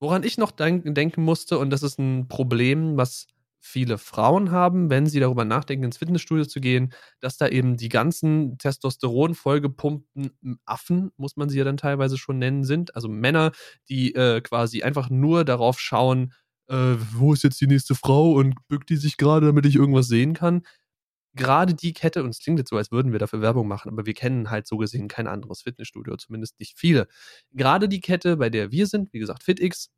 [0.00, 3.26] Woran ich noch denken musste, und das ist ein Problem, was
[3.64, 7.88] viele Frauen haben, wenn sie darüber nachdenken, ins Fitnessstudio zu gehen, dass da eben die
[7.88, 10.32] ganzen Testosteron vollgepumpten
[10.66, 12.94] Affen, muss man sie ja dann teilweise schon nennen, sind.
[12.94, 13.52] Also Männer,
[13.88, 16.34] die äh, quasi einfach nur darauf schauen,
[16.68, 20.08] äh, wo ist jetzt die nächste Frau und bückt die sich gerade, damit ich irgendwas
[20.08, 20.62] sehen kann.
[21.36, 24.06] Gerade die Kette, und es klingt jetzt so, als würden wir dafür Werbung machen, aber
[24.06, 27.08] wir kennen halt so gesehen kein anderes Fitnessstudio, zumindest nicht viele.
[27.52, 29.90] Gerade die Kette, bei der wir sind, wie gesagt, FitX,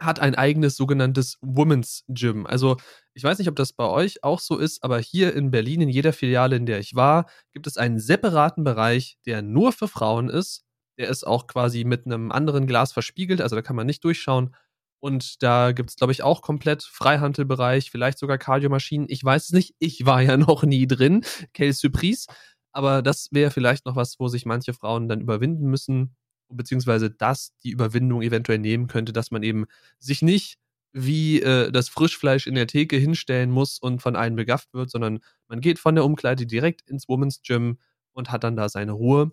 [0.00, 2.46] hat ein eigenes sogenanntes Women's Gym.
[2.46, 2.76] Also
[3.14, 5.88] ich weiß nicht, ob das bei euch auch so ist, aber hier in Berlin, in
[5.88, 10.28] jeder Filiale, in der ich war, gibt es einen separaten Bereich, der nur für Frauen
[10.28, 10.64] ist.
[10.98, 14.54] Der ist auch quasi mit einem anderen Glas verspiegelt, also da kann man nicht durchschauen.
[15.00, 19.06] Und da gibt es, glaube ich, auch komplett Freihandelbereich, vielleicht sogar Kardiomaschinen.
[19.08, 19.74] Ich weiß es nicht.
[19.78, 21.24] Ich war ja noch nie drin.
[21.54, 22.26] Quelle Surprise.
[22.72, 26.14] Aber das wäre vielleicht noch was, wo sich manche Frauen dann überwinden müssen,
[26.48, 29.66] beziehungsweise das die Überwindung eventuell nehmen könnte, dass man eben
[29.98, 30.58] sich nicht
[30.92, 35.20] wie äh, das Frischfleisch in der Theke hinstellen muss und von einem begafft wird, sondern
[35.48, 37.78] man geht von der Umkleide direkt ins Women's Gym
[38.12, 39.32] und hat dann da seine Ruhe.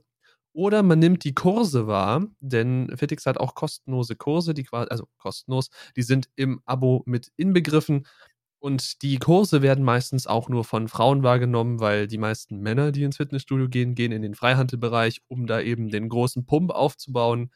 [0.54, 5.08] Oder man nimmt die Kurse wahr, denn Fitix hat auch kostenlose Kurse, die quasi, also
[5.18, 8.06] kostenlos, die sind im Abo mit inbegriffen.
[8.60, 13.04] Und die Kurse werden meistens auch nur von Frauen wahrgenommen, weil die meisten Männer, die
[13.04, 17.52] ins Fitnessstudio gehen, gehen in den Freihandelbereich, um da eben den großen Pump aufzubauen.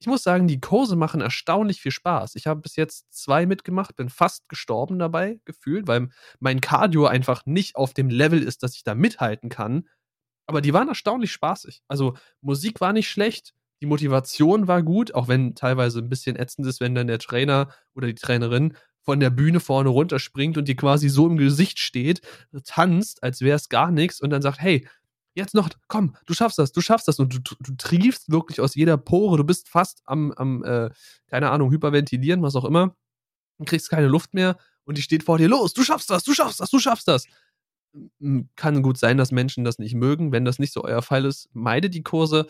[0.00, 2.36] Ich muss sagen, die Kurse machen erstaunlich viel Spaß.
[2.36, 6.08] Ich habe bis jetzt zwei mitgemacht, bin fast gestorben dabei gefühlt, weil
[6.38, 9.88] mein Cardio einfach nicht auf dem Level ist, dass ich da mithalten kann.
[10.48, 11.82] Aber die waren erstaunlich spaßig.
[11.88, 16.66] Also Musik war nicht schlecht, die Motivation war gut, auch wenn teilweise ein bisschen ätzend
[16.66, 20.74] ist, wenn dann der Trainer oder die Trainerin von der Bühne vorne runterspringt und dir
[20.74, 22.22] quasi so im Gesicht steht,
[22.64, 24.88] tanzt, als wäre es gar nichts und dann sagt, hey,
[25.34, 27.18] jetzt noch, komm, du schaffst das, du schaffst das.
[27.18, 30.90] Und du, du triefst wirklich aus jeder Pore, du bist fast am, am äh,
[31.26, 32.96] keine Ahnung, hyperventilieren, was auch immer,
[33.58, 36.32] und kriegst keine Luft mehr und die steht vor dir, los, du schaffst das, du
[36.32, 37.26] schaffst das, du schaffst das.
[38.56, 40.32] Kann gut sein, dass Menschen das nicht mögen.
[40.32, 42.46] Wenn das nicht so euer Fall ist, meide die Kurse.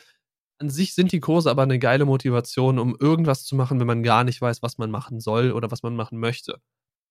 [0.58, 4.02] An sich sind die Kurse aber eine geile Motivation, um irgendwas zu machen, wenn man
[4.02, 6.60] gar nicht weiß, was man machen soll oder was man machen möchte.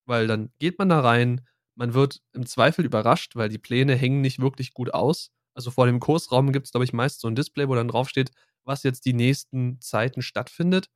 [0.06, 1.42] Weil dann geht man da rein,
[1.76, 5.32] man wird im Zweifel überrascht, weil die Pläne hängen nicht wirklich gut aus.
[5.56, 8.32] Also vor dem Kursraum gibt es, glaube ich, meist so ein Display, wo dann draufsteht,
[8.66, 10.90] was jetzt die nächsten Zeiten stattfindet.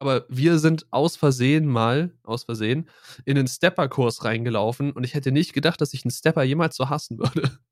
[0.00, 2.88] Aber wir sind aus Versehen mal, aus Versehen,
[3.26, 6.88] in den Stepper-Kurs reingelaufen und ich hätte nicht gedacht, dass ich einen Stepper jemals so
[6.88, 7.50] hassen würde.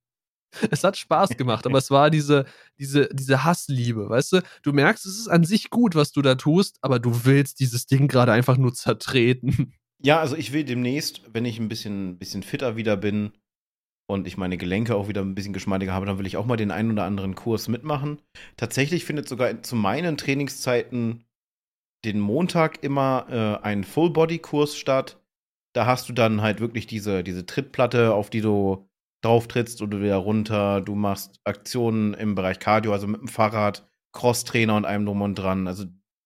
[0.71, 2.47] Es hat Spaß gemacht, aber es war diese,
[2.79, 4.43] diese, diese Hassliebe, weißt du?
[4.63, 7.87] Du merkst, es ist an sich gut, was du da tust, aber du willst dieses
[7.87, 9.75] Ding gerade einfach nur zertreten.
[10.01, 13.33] Ja, also ich will demnächst, wenn ich ein bisschen, bisschen fitter wieder bin
[14.07, 16.57] und ich meine Gelenke auch wieder ein bisschen geschmeidiger habe, dann will ich auch mal
[16.57, 18.23] den einen oder anderen Kurs mitmachen.
[18.57, 21.25] Tatsächlich findet sogar zu meinen Trainingszeiten
[22.05, 25.21] den Montag immer äh, ein Full-Body-Kurs statt.
[25.75, 28.89] Da hast du dann halt wirklich diese, diese Trittplatte, auf die du
[29.23, 30.81] drauf trittst und du wieder runter.
[30.81, 35.35] Du machst Aktionen im Bereich Cardio, also mit dem Fahrrad, Cross-Trainer und allem drum und
[35.35, 35.67] dran.
[35.67, 35.85] Also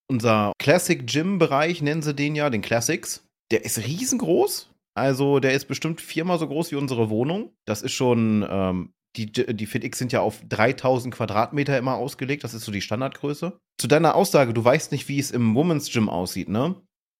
[0.08, 4.70] unser Classic Gym-Bereich, nennen sie den ja, den Classics, der ist riesengroß.
[4.94, 7.54] Also der ist bestimmt viermal so groß wie unsere Wohnung.
[7.64, 12.44] Das ist schon ähm, die, die FitX sind ja auf 3000 Quadratmeter immer ausgelegt.
[12.44, 13.58] Das ist so die Standardgröße.
[13.78, 16.76] Zu deiner Aussage, du weißt nicht, wie es im Women's Gym aussieht, ne?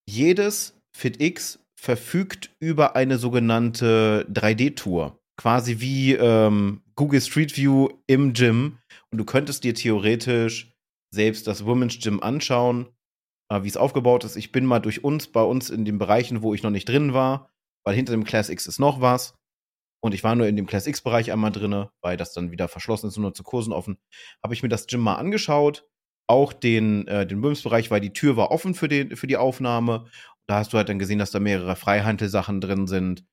[0.09, 5.19] Jedes FitX verfügt über eine sogenannte 3D-Tour.
[5.37, 8.79] Quasi wie ähm, Google Street View im Gym.
[9.11, 10.71] Und du könntest dir theoretisch
[11.11, 12.87] selbst das Women's Gym anschauen,
[13.49, 14.35] äh, wie es aufgebaut ist.
[14.35, 17.13] Ich bin mal durch uns, bei uns in den Bereichen, wo ich noch nicht drin
[17.13, 17.49] war,
[17.83, 19.35] weil hinter dem Class X ist noch was.
[20.03, 23.07] Und ich war nur in dem Class X-Bereich einmal drin, weil das dann wieder verschlossen
[23.07, 23.97] ist und nur zu Kursen offen.
[24.43, 25.87] Habe ich mir das Gym mal angeschaut.
[26.27, 30.09] Auch den, äh, den Böhms-Bereich, weil die Tür war offen für, den, für die Aufnahme.
[30.45, 33.25] Da hast du halt dann gesehen, dass da mehrere Freihandelsachen drin sind.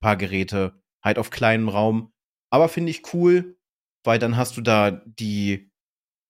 [0.00, 2.12] Paar Geräte, halt auf kleinem Raum.
[2.52, 3.56] Aber finde ich cool,
[4.04, 5.72] weil dann hast du da die,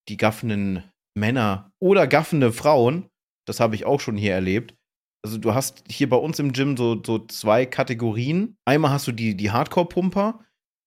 [0.08, 3.10] die gaffenden Männer oder gaffende Frauen.
[3.46, 4.74] Das habe ich auch schon hier erlebt
[5.22, 8.56] also du hast hier bei uns im Gym so, so zwei Kategorien.
[8.64, 10.40] Einmal hast du die, die Hardcore-Pumper,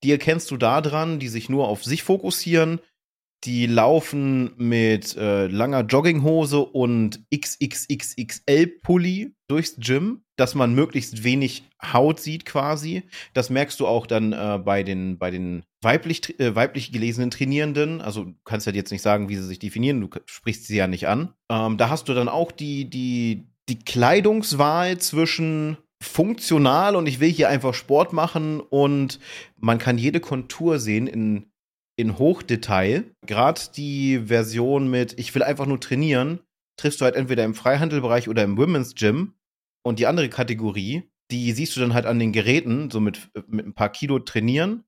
[0.04, 2.80] die erkennst du da dran, die sich nur auf sich fokussieren.
[3.44, 11.64] Die laufen mit äh, langer Jogginghose und XXXXL-Pulli durchs Gym, dass man möglichst wenig
[11.94, 13.04] Haut sieht quasi.
[13.34, 18.02] Das merkst du auch dann äh, bei den, bei den weiblich, äh, weiblich gelesenen Trainierenden.
[18.02, 20.88] Also du kannst halt jetzt nicht sagen, wie sie sich definieren, du sprichst sie ja
[20.88, 21.36] nicht an.
[21.52, 27.32] Ähm, da hast du dann auch die, die, die Kleidungswahl zwischen funktional und ich will
[27.32, 29.20] hier einfach Sport machen und
[29.58, 31.52] man kann jede Kontur sehen in,
[31.98, 33.06] in Hochdetail.
[33.26, 36.42] Gerade die Version mit ich will einfach nur trainieren,
[36.78, 39.34] triffst du halt entweder im Freihandelbereich oder im Women's Gym.
[39.84, 43.66] Und die andere Kategorie, die siehst du dann halt an den Geräten, so mit, mit
[43.66, 44.84] ein paar Kilo trainieren,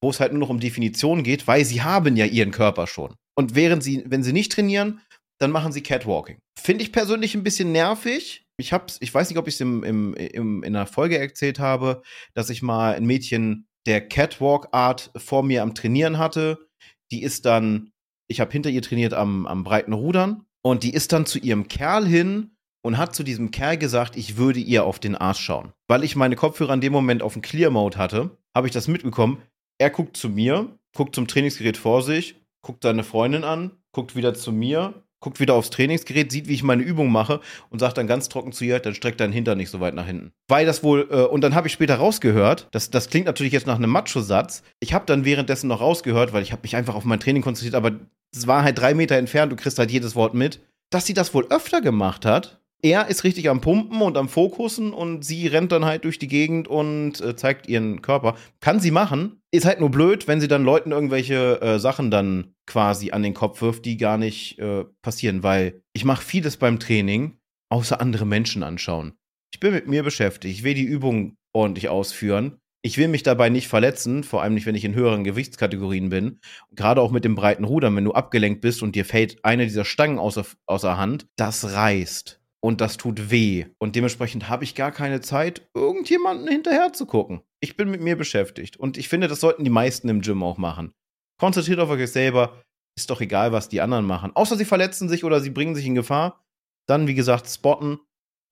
[0.00, 3.14] wo es halt nur noch um Definition geht, weil sie haben ja ihren Körper schon.
[3.34, 5.00] Und während sie, wenn sie nicht trainieren,
[5.38, 6.38] dann machen sie Catwalking.
[6.58, 8.46] Finde ich persönlich ein bisschen nervig.
[8.58, 11.58] Ich hab's, ich weiß nicht, ob ich es im, im, im, in einer Folge erzählt
[11.58, 12.02] habe,
[12.34, 16.66] dass ich mal ein Mädchen der Catwalk-Art vor mir am Trainieren hatte.
[17.10, 17.92] Die ist dann,
[18.28, 21.68] ich habe hinter ihr trainiert am, am breiten Rudern und die ist dann zu ihrem
[21.68, 25.72] Kerl hin und hat zu diesem Kerl gesagt, ich würde ihr auf den Arsch schauen.
[25.88, 28.88] Weil ich meine Kopfhörer in dem Moment auf den Clear Mode hatte, habe ich das
[28.88, 29.42] mitbekommen.
[29.78, 34.34] Er guckt zu mir, guckt zum Trainingsgerät vor sich, guckt seine Freundin an, guckt wieder
[34.34, 38.06] zu mir, guckt wieder aufs Trainingsgerät, sieht, wie ich meine Übung mache und sagt dann
[38.06, 40.30] ganz trocken zu ihr, dann streckt dein Hintern nicht so weit nach hinten.
[40.46, 43.66] Weil das wohl, äh, und dann habe ich später rausgehört, das, das klingt natürlich jetzt
[43.66, 47.04] nach einem Macho-Satz, ich habe dann währenddessen noch rausgehört, weil ich habe mich einfach auf
[47.04, 47.96] mein Training konzentriert, aber
[48.32, 50.60] es war halt drei Meter entfernt, du kriegst halt jedes Wort mit,
[50.90, 54.92] dass sie das wohl öfter gemacht hat er ist richtig am Pumpen und am Fokussen
[54.92, 58.36] und sie rennt dann halt durch die Gegend und äh, zeigt ihren Körper.
[58.60, 62.54] Kann sie machen, ist halt nur blöd, wenn sie dann Leuten irgendwelche äh, Sachen dann
[62.66, 66.78] quasi an den Kopf wirft, die gar nicht äh, passieren, weil ich mache vieles beim
[66.78, 67.38] Training,
[67.70, 69.14] außer andere Menschen anschauen.
[69.52, 72.58] Ich bin mit mir beschäftigt, ich will die Übung ordentlich ausführen.
[72.82, 76.38] Ich will mich dabei nicht verletzen, vor allem nicht, wenn ich in höheren Gewichtskategorien bin.
[76.70, 79.84] gerade auch mit dem breiten Rudern, wenn du abgelenkt bist und dir fällt eine dieser
[79.84, 83.66] Stangen außer, außer Hand, das reißt und das tut weh.
[83.78, 87.40] Und dementsprechend habe ich gar keine Zeit, irgendjemanden hinterher zu gucken.
[87.60, 88.76] Ich bin mit mir beschäftigt.
[88.76, 90.92] Und ich finde, das sollten die meisten im Gym auch machen.
[91.38, 92.62] Konzentriert auf euch selber.
[92.96, 94.32] Ist doch egal, was die anderen machen.
[94.34, 96.42] Außer sie verletzen sich oder sie bringen sich in Gefahr.
[96.88, 97.98] Dann, wie gesagt, spotten,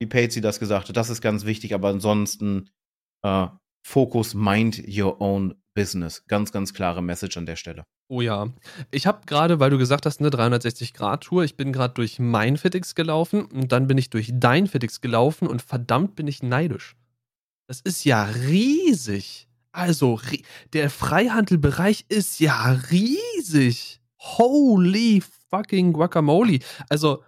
[0.00, 0.96] wie Patsy das gesagt hat.
[0.96, 1.74] Das ist ganz wichtig.
[1.74, 2.70] Aber ansonsten,
[3.22, 3.46] äh,
[3.86, 6.24] Focus, mind your own Business.
[6.26, 7.84] Ganz, ganz klare Message an der Stelle.
[8.08, 8.48] Oh ja.
[8.90, 12.94] Ich habe gerade, weil du gesagt hast, eine 360-Grad-Tour, ich bin gerade durch mein Fitix
[12.94, 16.96] gelaufen und dann bin ich durch dein Fitix gelaufen und verdammt bin ich neidisch.
[17.66, 19.48] Das ist ja riesig.
[19.74, 20.20] Also,
[20.72, 24.00] der Freihandelbereich ist ja riesig.
[24.20, 25.20] Holy
[25.50, 26.60] fucking Guacamole.
[26.88, 27.24] Also,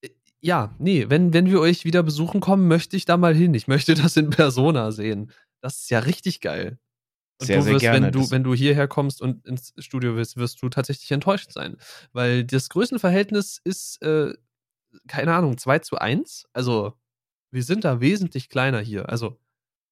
[0.00, 0.08] äh,
[0.40, 3.52] ja, nee, wenn, wenn wir euch wieder besuchen kommen, möchte ich da mal hin.
[3.52, 5.30] Ich möchte das in Persona sehen.
[5.60, 6.78] Das ist ja richtig geil.
[7.38, 8.06] Und sehr, du wirst, sehr gerne.
[8.06, 11.76] Wenn du, wenn du hierher kommst und ins Studio willst, wirst du tatsächlich enttäuscht sein.
[12.12, 14.32] Weil das Größenverhältnis ist, äh,
[15.06, 16.48] keine Ahnung, 2 zu 1.
[16.54, 16.94] Also,
[17.50, 19.10] wir sind da wesentlich kleiner hier.
[19.10, 19.38] Also,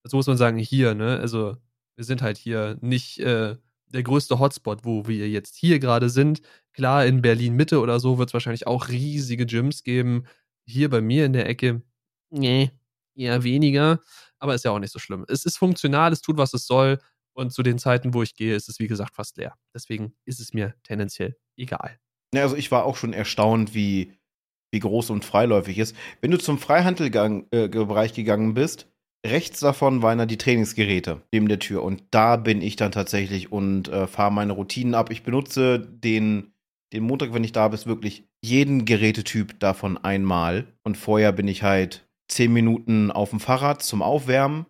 [0.04, 1.18] so muss man sagen, hier, ne?
[1.18, 1.58] Also,
[1.96, 3.56] wir sind halt hier nicht äh,
[3.88, 6.42] der größte Hotspot, wo wir jetzt hier gerade sind.
[6.72, 10.26] Klar, in Berlin Mitte oder so wird es wahrscheinlich auch riesige Gyms geben.
[10.66, 11.82] Hier bei mir in der Ecke,
[12.30, 12.70] nee,
[13.14, 14.00] eher weniger.
[14.38, 15.24] Aber ist ja auch nicht so schlimm.
[15.28, 16.98] Es ist funktional, es tut, was es soll.
[17.32, 19.54] Und zu den Zeiten, wo ich gehe, ist es wie gesagt fast leer.
[19.74, 21.98] Deswegen ist es mir tendenziell egal.
[22.34, 24.12] Ja, also ich war auch schon erstaunt, wie,
[24.70, 25.94] wie groß und freiläufig ist.
[26.20, 28.88] Wenn du zum Freihandelbereich äh, gegangen bist,
[29.30, 31.82] rechts davon waren dann die Trainingsgeräte neben der Tür.
[31.82, 35.10] Und da bin ich dann tatsächlich und äh, fahre meine Routinen ab.
[35.10, 36.54] Ich benutze den,
[36.92, 40.66] den Montag, wenn ich da bin, wirklich jeden Gerätetyp davon einmal.
[40.82, 44.66] Und vorher bin ich halt zehn Minuten auf dem Fahrrad zum Aufwärmen,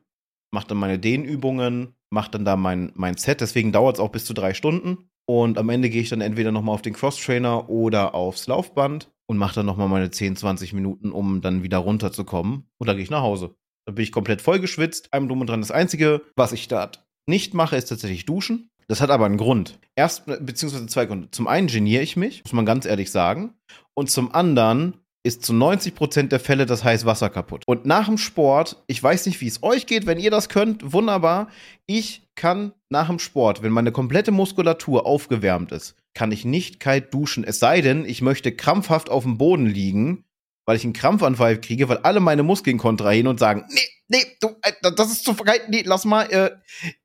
[0.51, 3.41] mache dann meine Dehnübungen, mache dann da mein, mein Set.
[3.41, 5.11] Deswegen dauert es auch bis zu drei Stunden.
[5.29, 9.39] Und am Ende gehe ich dann entweder nochmal auf den Cross-Trainer oder aufs Laufband und
[9.39, 12.69] mache dann nochmal meine 10, 20 Minuten, um dann wieder runterzukommen.
[12.79, 13.57] Und dann gehe ich nach Hause.
[13.87, 15.13] Dann bin ich komplett vollgeschwitzt.
[15.13, 15.61] Einem drum und dran.
[15.61, 16.91] Das Einzige, was ich da
[17.27, 18.69] nicht mache, ist tatsächlich duschen.
[18.89, 19.79] Das hat aber einen Grund.
[19.97, 21.31] Erst, beziehungsweise zwei Gründe.
[21.31, 23.55] Zum einen geniere ich mich, muss man ganz ehrlich sagen.
[23.95, 27.65] Und zum anderen ist zu 90% der Fälle das heiße Wasser kaputt.
[27.67, 30.93] Und nach dem Sport, ich weiß nicht, wie es euch geht, wenn ihr das könnt,
[30.93, 31.49] wunderbar.
[31.87, 37.13] Ich kann nach dem Sport, wenn meine komplette Muskulatur aufgewärmt ist, kann ich nicht kalt
[37.13, 37.43] duschen.
[37.43, 40.25] Es sei denn, ich möchte krampfhaft auf dem Boden liegen,
[40.67, 44.49] weil ich einen Krampfanfall kriege, weil alle meine Muskeln kontrahieren und sagen, nee, nee, du,
[44.63, 46.51] äh, das ist zu kalt, nee, lass mal, äh,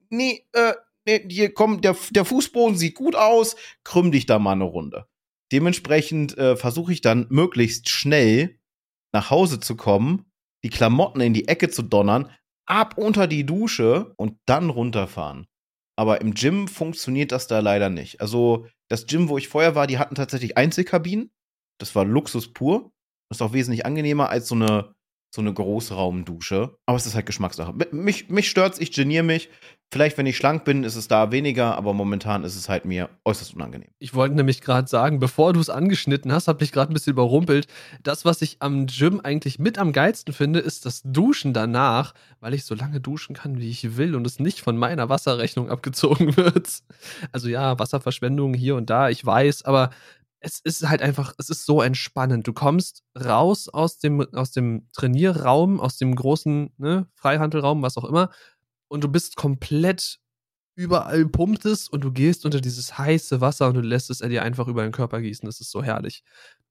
[0.09, 0.73] nee, äh,
[1.05, 5.05] nee, hier komm, der, der Fußboden sieht gut aus, krümm dich da mal eine Runde.
[5.51, 8.57] Dementsprechend äh, versuche ich dann möglichst schnell
[9.13, 10.31] nach Hause zu kommen,
[10.63, 12.31] die Klamotten in die Ecke zu donnern,
[12.65, 15.47] ab unter die Dusche und dann runterfahren.
[15.97, 18.21] Aber im Gym funktioniert das da leider nicht.
[18.21, 21.31] Also das Gym, wo ich vorher war, die hatten tatsächlich Einzelkabinen.
[21.77, 22.91] Das war Luxus pur.
[23.31, 24.93] Das ist auch wesentlich angenehmer als so eine
[25.33, 26.75] so eine Großraumdusche.
[26.85, 27.73] Aber es ist halt Geschmackssache.
[27.91, 29.49] Mich, mich stört's, ich geniere mich.
[29.93, 33.09] Vielleicht, wenn ich schlank bin, ist es da weniger, aber momentan ist es halt mir
[33.25, 33.89] äußerst unangenehm.
[33.99, 37.11] Ich wollte nämlich gerade sagen, bevor du es angeschnitten hast, habe ich gerade ein bisschen
[37.11, 37.67] überrumpelt.
[38.03, 42.53] Das, was ich am Gym eigentlich mit am geilsten finde, ist das Duschen danach, weil
[42.53, 46.35] ich so lange duschen kann, wie ich will und es nicht von meiner Wasserrechnung abgezogen
[46.37, 46.69] wird.
[47.31, 49.91] Also ja, Wasserverschwendung hier und da, ich weiß, aber
[50.41, 52.47] es ist halt einfach, es ist so entspannend.
[52.47, 58.05] Du kommst raus aus dem, aus dem Trainierraum, aus dem großen ne, Freihandelraum, was auch
[58.05, 58.31] immer,
[58.87, 60.19] und du bist komplett
[60.75, 64.43] überall pumpt es und du gehst unter dieses heiße Wasser und du lässt es dir
[64.43, 65.45] einfach über den Körper gießen.
[65.45, 66.23] Das ist so herrlich.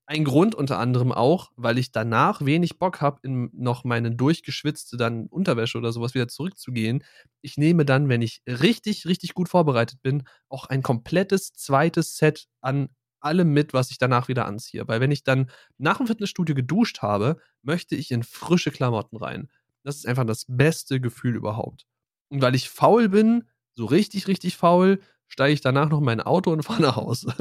[0.07, 4.97] Ein Grund unter anderem auch, weil ich danach wenig Bock habe, in noch meine durchgeschwitzte
[4.97, 7.05] dann Unterwäsche oder sowas wieder zurückzugehen.
[7.43, 12.49] Ich nehme dann, wenn ich richtig, richtig gut vorbereitet bin, auch ein komplettes zweites Set
[12.61, 12.89] an
[13.21, 14.87] allem mit, was ich danach wieder anziehe.
[14.89, 19.51] Weil wenn ich dann nach dem Fitnessstudio geduscht habe, möchte ich in frische Klamotten rein.
[19.83, 21.87] Das ist einfach das beste Gefühl überhaupt.
[22.29, 23.45] Und weil ich faul bin,
[23.75, 27.35] so richtig, richtig faul, steige ich danach noch in mein Auto und fahre nach Hause.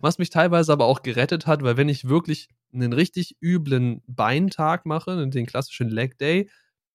[0.00, 4.86] Was mich teilweise aber auch gerettet hat, weil wenn ich wirklich einen richtig üblen Beintag
[4.86, 6.48] mache, den klassischen Leg Day,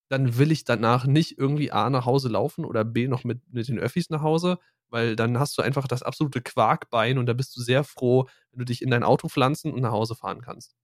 [0.08, 3.68] dann will ich danach nicht irgendwie A nach Hause laufen oder B noch mit, mit
[3.68, 4.58] den Öffis nach Hause,
[4.90, 8.58] weil dann hast du einfach das absolute Quarkbein und da bist du sehr froh, wenn
[8.58, 10.74] du dich in dein Auto pflanzen und nach Hause fahren kannst.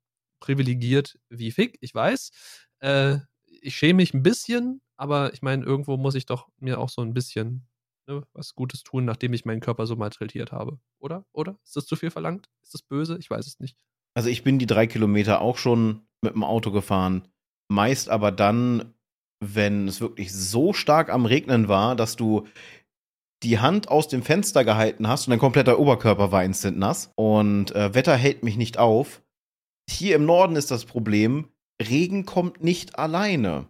[0.40, 2.30] Privilegiert wie Fick, ich weiß.
[2.80, 6.88] Äh, ich schäme mich ein bisschen, aber ich meine, irgendwo muss ich doch mir auch
[6.88, 7.66] so ein bisschen
[8.07, 10.78] ne, was Gutes tun, nachdem ich meinen Körper so malträtiert habe.
[10.98, 11.24] Oder?
[11.32, 11.59] Oder?
[11.64, 12.48] Ist das zu viel verlangt?
[12.62, 13.18] Ist das böse?
[13.18, 13.76] Ich weiß es nicht.
[14.14, 17.28] Also ich bin die drei Kilometer auch schon mit dem Auto gefahren.
[17.68, 18.94] Meist aber dann,
[19.40, 22.46] wenn es wirklich so stark am Regnen war, dass du
[23.43, 27.12] die Hand aus dem Fenster gehalten hast und dein kompletter Oberkörper war instant nass.
[27.16, 29.22] Und äh, Wetter hält mich nicht auf.
[29.89, 31.49] Hier im Norden ist das Problem,
[31.80, 33.68] Regen kommt nicht alleine.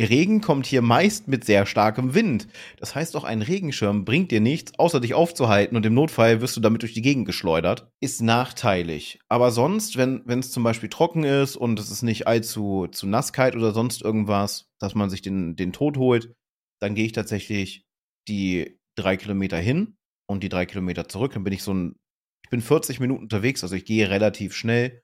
[0.00, 2.48] Regen kommt hier meist mit sehr starkem Wind.
[2.78, 6.56] Das heißt, auch ein Regenschirm bringt dir nichts, außer dich aufzuhalten und im Notfall wirst
[6.56, 7.90] du damit durch die Gegend geschleudert.
[8.00, 9.20] Ist nachteilig.
[9.28, 13.54] Aber sonst, wenn es zum Beispiel trocken ist und es ist nicht allzu zu Nasskalt
[13.56, 16.34] oder sonst irgendwas, dass man sich den, den Tod holt,
[16.80, 17.84] dann gehe ich tatsächlich
[18.26, 19.96] die drei Kilometer hin
[20.28, 21.32] und die drei Kilometer zurück.
[21.32, 21.96] Dann bin ich so ein,
[22.44, 25.02] ich bin 40 Minuten unterwegs, also ich gehe relativ schnell,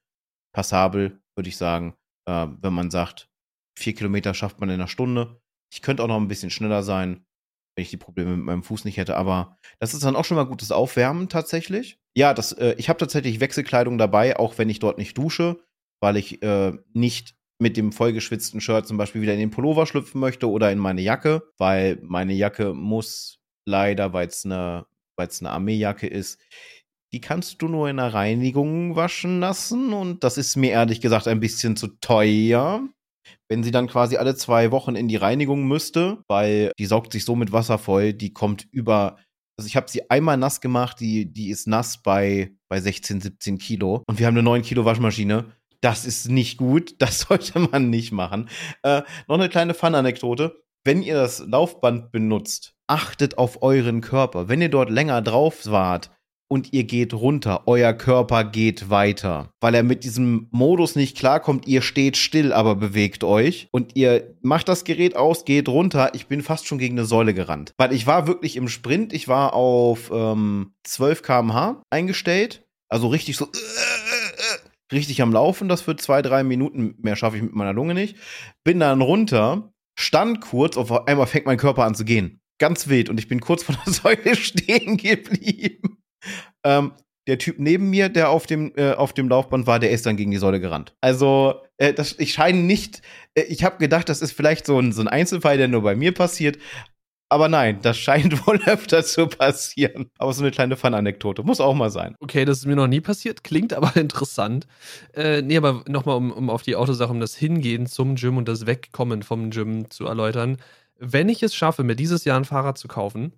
[0.52, 1.94] passabel, würde ich sagen.
[2.28, 3.28] Äh, wenn man sagt,
[3.78, 5.40] vier Kilometer schafft man in einer Stunde.
[5.72, 7.26] Ich könnte auch noch ein bisschen schneller sein,
[7.76, 9.16] wenn ich die Probleme mit meinem Fuß nicht hätte.
[9.16, 12.00] Aber das ist dann auch schon mal gutes Aufwärmen tatsächlich.
[12.16, 15.60] Ja, das, äh, ich habe tatsächlich Wechselkleidung dabei, auch wenn ich dort nicht dusche,
[16.00, 20.20] weil ich äh, nicht mit dem vollgeschwitzten Shirt zum Beispiel wieder in den Pullover schlüpfen
[20.20, 24.86] möchte oder in meine Jacke, weil meine Jacke muss leider, weil es eine,
[25.16, 26.40] eine Armeejacke ist,
[27.12, 31.28] die kannst du nur in der Reinigung waschen lassen und das ist mir ehrlich gesagt
[31.28, 32.86] ein bisschen zu teuer.
[33.48, 37.24] Wenn sie dann quasi alle zwei Wochen in die Reinigung müsste, weil die saugt sich
[37.24, 39.16] so mit Wasser voll, die kommt über
[39.58, 43.58] also ich habe sie einmal nass gemacht, die, die ist nass bei, bei 16, 17
[43.58, 44.02] Kilo.
[44.06, 45.52] Und wir haben eine 9 Kilo Waschmaschine.
[45.80, 46.96] Das ist nicht gut.
[46.98, 48.48] Das sollte man nicht machen.
[48.82, 50.62] Äh, noch eine kleine Fun-Anekdote.
[50.84, 54.48] Wenn ihr das Laufband benutzt, achtet auf euren Körper.
[54.48, 56.10] Wenn ihr dort länger drauf wart,
[56.48, 57.62] und ihr geht runter.
[57.66, 59.50] Euer Körper geht weiter.
[59.60, 63.68] Weil er mit diesem Modus nicht klarkommt, ihr steht still, aber bewegt euch.
[63.72, 66.10] Und ihr macht das Gerät aus, geht runter.
[66.14, 67.74] Ich bin fast schon gegen eine Säule gerannt.
[67.78, 72.64] Weil ich war wirklich im Sprint, ich war auf ähm, 12 km/h eingestellt.
[72.88, 73.48] Also richtig so.
[74.92, 76.94] Richtig am Laufen, das für zwei, drei Minuten.
[76.98, 78.16] Mehr schaffe ich mit meiner Lunge nicht.
[78.62, 82.40] Bin dann runter, stand kurz, auf einmal fängt mein Körper an zu gehen.
[82.58, 83.08] Ganz wild.
[83.08, 85.98] Und ich bin kurz vor der Säule stehen geblieben.
[86.64, 86.92] Ähm,
[87.26, 90.16] der Typ neben mir, der auf dem, äh, auf dem Laufband war, der ist dann
[90.16, 90.94] gegen die Säule gerannt.
[91.00, 93.02] Also, äh, das, ich scheine nicht,
[93.34, 95.96] äh, ich habe gedacht, das ist vielleicht so ein, so ein Einzelfall, der nur bei
[95.96, 96.58] mir passiert.
[97.28, 100.10] Aber nein, das scheint wohl öfter zu passieren.
[100.18, 101.42] Aber so eine kleine Fun-Anekdote.
[101.42, 102.14] Muss auch mal sein.
[102.20, 103.42] Okay, das ist mir noch nie passiert.
[103.42, 104.66] Klingt aber interessant.
[105.12, 108.46] Äh, nee, aber nochmal, um, um auf die Autosache, um das Hingehen zum Gym und
[108.46, 110.58] das Wegkommen vom Gym zu erläutern.
[110.98, 113.32] Wenn ich es schaffe, mir dieses Jahr ein Fahrrad zu kaufen,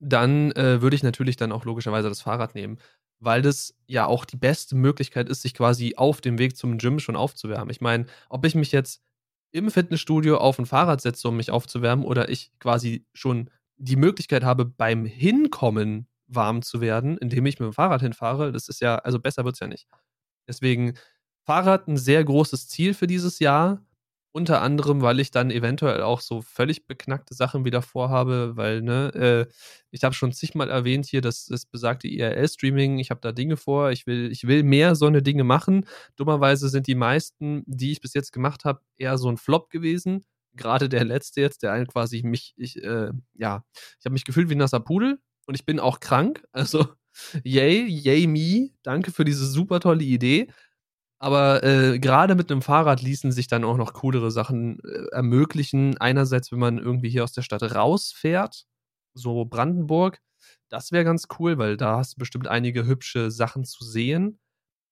[0.00, 2.78] dann äh, würde ich natürlich dann auch logischerweise das Fahrrad nehmen,
[3.20, 6.98] weil das ja auch die beste Möglichkeit ist, sich quasi auf dem Weg zum Gym
[6.98, 7.70] schon aufzuwärmen.
[7.70, 9.02] Ich meine, ob ich mich jetzt
[9.52, 14.44] im Fitnessstudio auf ein Fahrrad setze, um mich aufzuwärmen, oder ich quasi schon die Möglichkeit
[14.44, 18.96] habe, beim Hinkommen warm zu werden, indem ich mit dem Fahrrad hinfahre, das ist ja,
[18.96, 19.88] also besser wird es ja nicht.
[20.48, 20.94] Deswegen
[21.44, 23.82] Fahrrad ein sehr großes Ziel für dieses Jahr.
[24.32, 29.08] Unter anderem, weil ich dann eventuell auch so völlig beknackte Sachen wieder vorhabe, weil, ne,
[29.48, 29.52] äh,
[29.90, 33.90] ich habe schon zigmal erwähnt hier, dass das besagte IRL-Streaming, ich habe da Dinge vor,
[33.90, 35.84] ich will, ich will mehr so eine Dinge machen.
[36.14, 40.24] Dummerweise sind die meisten, die ich bis jetzt gemacht habe, eher so ein Flop gewesen.
[40.54, 43.64] Gerade der letzte jetzt, der einen quasi mich, ich, äh, ja,
[43.98, 46.44] ich habe mich gefühlt wie ein nasser Pudel und ich bin auch krank.
[46.52, 46.86] Also,
[47.44, 50.48] yay, yay me, danke für diese super tolle Idee.
[51.22, 55.98] Aber äh, gerade mit einem Fahrrad ließen sich dann auch noch coolere Sachen äh, ermöglichen.
[55.98, 58.64] Einerseits, wenn man irgendwie hier aus der Stadt rausfährt,
[59.12, 60.18] so Brandenburg,
[60.70, 64.40] das wäre ganz cool, weil da hast du bestimmt einige hübsche Sachen zu sehen.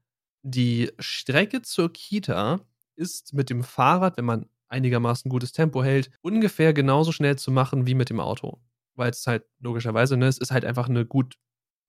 [0.41, 2.59] die Strecke zur Kita
[2.95, 7.85] ist mit dem Fahrrad, wenn man einigermaßen gutes Tempo hält, ungefähr genauso schnell zu machen
[7.85, 8.59] wie mit dem Auto.
[8.95, 11.37] Weil es halt logischerweise, ne, es ist halt einfach eine gut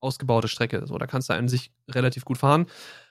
[0.00, 0.86] ausgebaute Strecke.
[0.86, 2.66] So, da kannst du an sich relativ gut fahren.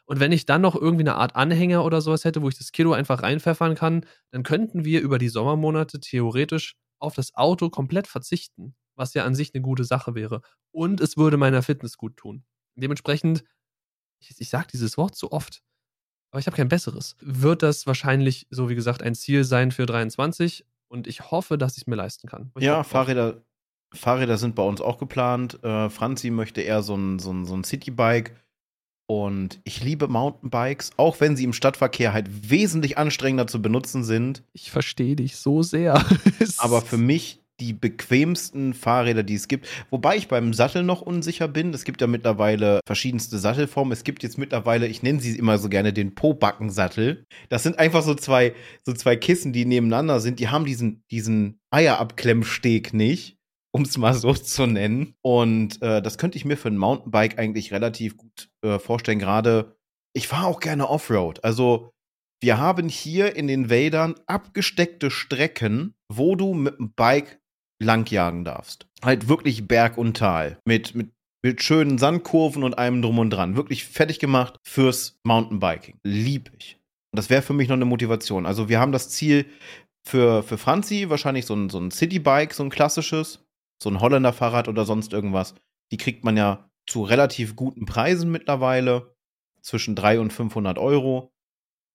[0.06, 2.72] Und wenn ich dann noch irgendwie eine Art Anhänger oder sowas hätte, wo ich das
[2.72, 8.08] Kilo einfach reinpfeffern kann, dann könnten wir über die Sommermonate theoretisch auf das Auto komplett
[8.08, 10.42] verzichten, was ja an sich eine gute Sache wäre.
[10.72, 12.44] Und es würde meiner Fitness gut tun.
[12.76, 13.44] Dementsprechend
[14.20, 15.62] ich, ich sage dieses Wort so oft,
[16.32, 19.86] aber ich habe kein besseres, wird das wahrscheinlich, so wie gesagt, ein Ziel sein für
[19.86, 22.52] 23 und ich hoffe, dass ich es mir leisten kann.
[22.58, 23.44] Ich ja, Fahrräder,
[23.94, 25.64] Fahrräder sind bei uns auch geplant.
[25.64, 28.34] Äh, Franzi möchte eher so ein, so ein, so ein Citybike.
[29.08, 34.44] Und ich liebe Mountainbikes, auch wenn sie im Stadtverkehr halt wesentlich anstrengender zu benutzen sind.
[34.54, 36.06] Ich verstehe dich so sehr.
[36.60, 39.68] aber für mich die bequemsten Fahrräder, die es gibt.
[39.90, 41.74] Wobei ich beim Sattel noch unsicher bin.
[41.74, 43.92] Es gibt ja mittlerweile verschiedenste Sattelformen.
[43.92, 47.26] Es gibt jetzt mittlerweile, ich nenne sie immer so gerne den Po-Backen-Sattel.
[47.50, 48.54] Das sind einfach so zwei,
[48.86, 50.40] so zwei Kissen, die nebeneinander sind.
[50.40, 53.39] Die haben diesen, diesen Eierabklemmsteg nicht,
[53.72, 55.16] um es mal so zu nennen.
[55.22, 59.20] Und äh, das könnte ich mir für ein Mountainbike eigentlich relativ gut äh, vorstellen.
[59.20, 59.76] Gerade,
[60.14, 61.44] ich fahre auch gerne Offroad.
[61.44, 61.92] Also,
[62.42, 67.42] wir haben hier in den Wäldern abgesteckte Strecken, wo du mit dem Bike
[67.82, 68.88] langjagen darfst.
[69.04, 70.58] Halt wirklich Berg und Tal.
[70.66, 71.12] Mit, mit,
[71.44, 73.58] mit schönen Sandkurven und allem drum und dran.
[73.58, 76.00] Wirklich fertig gemacht fürs Mountainbiking.
[76.04, 76.80] Lieb ich.
[77.12, 78.46] Und das wäre für mich noch eine Motivation.
[78.46, 79.46] Also wir haben das Ziel
[80.06, 83.46] für, für Franzi, wahrscheinlich so ein, so ein Citybike, so ein klassisches,
[83.82, 85.56] so ein Holländer Fahrrad oder sonst irgendwas.
[85.92, 89.16] Die kriegt man ja zu relativ guten Preisen mittlerweile.
[89.62, 91.34] Zwischen 300 und 500 Euro.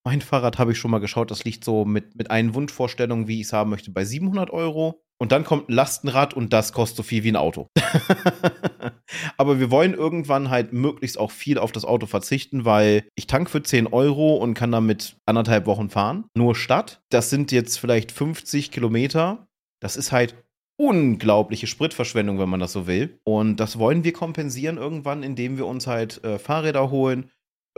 [0.06, 3.40] Mein Fahrrad habe ich schon mal geschaut, das liegt so mit, mit einen Wunschvorstellungen, wie
[3.40, 5.02] ich es haben möchte, bei 700 Euro.
[5.18, 7.68] Und dann kommt ein Lastenrad und das kostet so viel wie ein Auto.
[9.38, 13.48] Aber wir wollen irgendwann halt möglichst auch viel auf das Auto verzichten, weil ich tank
[13.48, 16.24] für 10 Euro und kann damit anderthalb Wochen fahren.
[16.36, 17.00] Nur Stadt.
[17.10, 19.46] Das sind jetzt vielleicht 50 Kilometer.
[19.80, 20.43] Das ist halt
[20.76, 23.18] unglaubliche Spritverschwendung, wenn man das so will.
[23.24, 27.30] Und das wollen wir kompensieren irgendwann, indem wir uns halt äh, Fahrräder holen.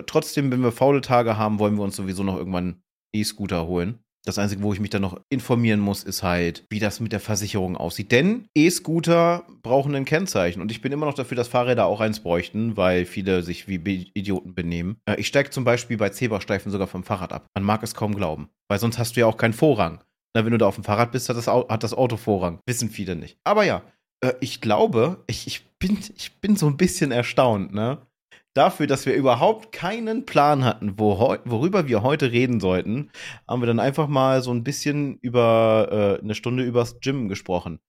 [0.07, 2.83] Trotzdem, wenn wir faule Tage haben, wollen wir uns sowieso noch irgendwann
[3.15, 4.01] E-Scooter holen.
[4.27, 7.21] Das Einzige, wo ich mich dann noch informieren muss, ist halt, wie das mit der
[7.21, 8.11] Versicherung aussieht.
[8.11, 10.61] Denn E-Scooter brauchen ein Kennzeichen.
[10.61, 14.11] Und ich bin immer noch dafür, dass Fahrräder auch eins bräuchten, weil viele sich wie
[14.15, 14.97] Idioten benehmen.
[15.09, 17.47] Äh, ich steige zum Beispiel bei Zebrastreifen sogar vom Fahrrad ab.
[17.55, 18.49] Man mag es kaum glauben.
[18.69, 20.03] Weil sonst hast du ja auch keinen Vorrang.
[20.37, 22.59] Na, wenn du da auf dem Fahrrad bist, hat das, hat das Auto Vorrang.
[22.67, 23.39] Wissen viele nicht.
[23.43, 23.81] Aber ja,
[24.21, 28.07] äh, ich glaube, ich, ich, bin, ich bin so ein bisschen erstaunt, ne?
[28.53, 33.11] dafür, dass wir überhaupt keinen Plan hatten, wo, worüber wir heute reden sollten,
[33.49, 37.81] haben wir dann einfach mal so ein bisschen über äh, eine Stunde übers Gym gesprochen.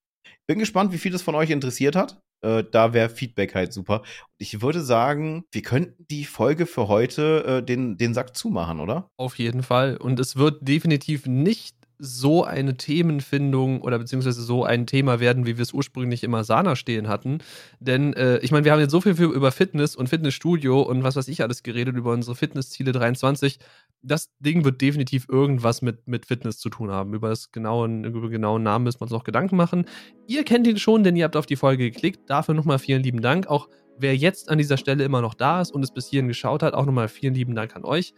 [0.48, 2.22] Bin gespannt, wie viel das von euch interessiert hat.
[2.41, 4.04] Äh, da wäre Feedback halt super.
[4.38, 9.10] Ich würde sagen, wir könnten die Folge für heute äh, den, den Sack zumachen, oder?
[9.18, 9.98] Auf jeden Fall.
[9.98, 15.58] Und es wird definitiv nicht so eine Themenfindung oder beziehungsweise so ein Thema werden, wie
[15.58, 17.39] wir es ursprünglich immer Sana stehen hatten.
[17.80, 21.16] Denn äh, ich meine, wir haben jetzt so viel über Fitness und Fitnessstudio und was
[21.16, 23.60] weiß ich alles geredet, über unsere Fitnessziele 23.
[24.04, 27.14] Das Ding wird definitiv irgendwas mit, mit Fitness zu tun haben.
[27.14, 29.86] Über, das genauen, über den genauen Namen müssen wir uns noch Gedanken machen.
[30.28, 32.30] Ihr kennt ihn schon, denn ihr habt auf die Folge geklickt.
[32.30, 33.48] Dafür nochmal vielen lieben Dank.
[33.48, 36.64] Auch wer jetzt an dieser Stelle immer noch da ist und es bis hierhin geschaut
[36.64, 38.14] hat, auch nochmal vielen lieben Dank an euch.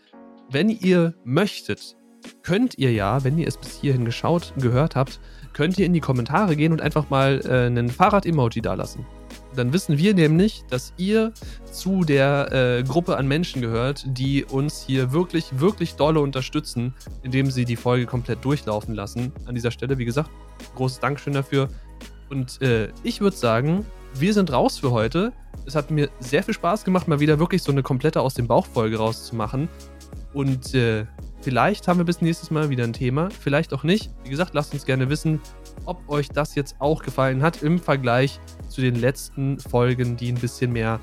[0.52, 1.96] Wenn ihr möchtet,
[2.44, 5.20] könnt ihr ja, wenn ihr es bis hierhin geschaut, gehört habt,
[5.54, 9.06] könnt ihr in die Kommentare gehen und einfach mal äh, einen Fahrrad-Emoji dalassen.
[9.56, 11.34] Dann wissen wir nämlich, dass ihr
[11.72, 16.94] zu der äh, Gruppe an Menschen gehört, die uns hier wirklich, wirklich dolle unterstützen,
[17.24, 19.34] indem sie die Folge komplett durchlaufen lassen.
[19.46, 20.30] An dieser Stelle, wie gesagt,
[20.76, 21.68] großes Dankeschön dafür.
[22.30, 25.34] Und äh, ich würde sagen, wir sind raus für heute.
[25.66, 28.48] Es hat mir sehr viel Spaß gemacht, mal wieder wirklich so eine komplette aus dem
[28.48, 29.68] Bauch-Folge rauszumachen.
[30.34, 31.06] Und äh,
[31.42, 34.10] Vielleicht haben wir bis nächstes Mal wieder ein Thema, vielleicht auch nicht.
[34.24, 35.40] Wie gesagt, lasst uns gerne wissen,
[35.86, 40.36] ob euch das jetzt auch gefallen hat im Vergleich zu den letzten Folgen, die ein
[40.36, 41.00] bisschen mehr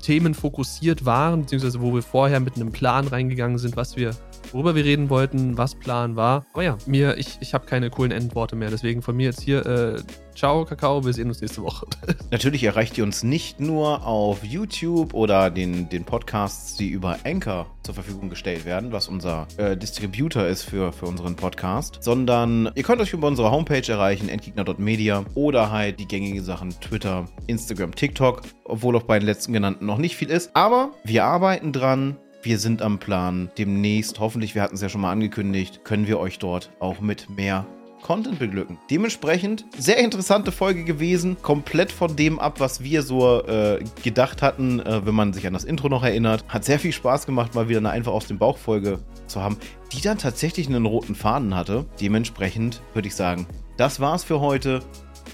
[0.00, 4.12] themenfokussiert waren, beziehungsweise wo wir vorher mit einem Plan reingegangen sind, was wir,
[4.52, 6.46] worüber wir reden wollten, was Plan war.
[6.52, 8.70] Aber ja, mir, ich, ich habe keine coolen Endworte mehr.
[8.70, 10.02] Deswegen von mir jetzt hier, äh,
[10.34, 11.86] ciao, Kakao, wir sehen uns nächste Woche.
[12.30, 17.66] Natürlich erreicht ihr uns nicht nur auf YouTube oder den, den Podcasts, die über Anchor
[17.82, 22.82] zur Verfügung gestellt werden, was unser äh, Distributor ist für, für unseren Podcast, sondern ihr
[22.82, 28.42] könnt euch über unsere Homepage erreichen, endgegner.media oder halt die gängigen Sachen Twitter, Instagram, TikTok,
[28.64, 30.54] obwohl auch bei den letzten genannten noch nicht viel ist.
[30.54, 32.16] Aber wir arbeiten dran.
[32.44, 33.52] Wir sind am Plan.
[33.56, 37.30] Demnächst, hoffentlich, wir hatten es ja schon mal angekündigt, können wir euch dort auch mit
[37.30, 37.64] mehr
[38.02, 38.78] Content beglücken.
[38.90, 44.80] Dementsprechend sehr interessante Folge gewesen, komplett von dem ab, was wir so äh, gedacht hatten,
[44.80, 46.44] äh, wenn man sich an das Intro noch erinnert.
[46.48, 49.56] Hat sehr viel Spaß gemacht, mal wieder eine einfach aus dem Bauch Folge zu haben,
[49.92, 51.86] die dann tatsächlich einen roten Faden hatte.
[52.00, 54.80] Dementsprechend würde ich sagen, das war's für heute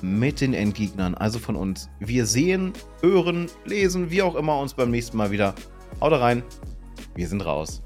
[0.02, 1.88] mit den Endgegnern, also von uns.
[2.00, 5.54] Wir sehen, hören, lesen, wie auch immer uns beim nächsten Mal wieder.
[6.02, 6.42] Haut rein,
[7.18, 7.82] wir sind raus.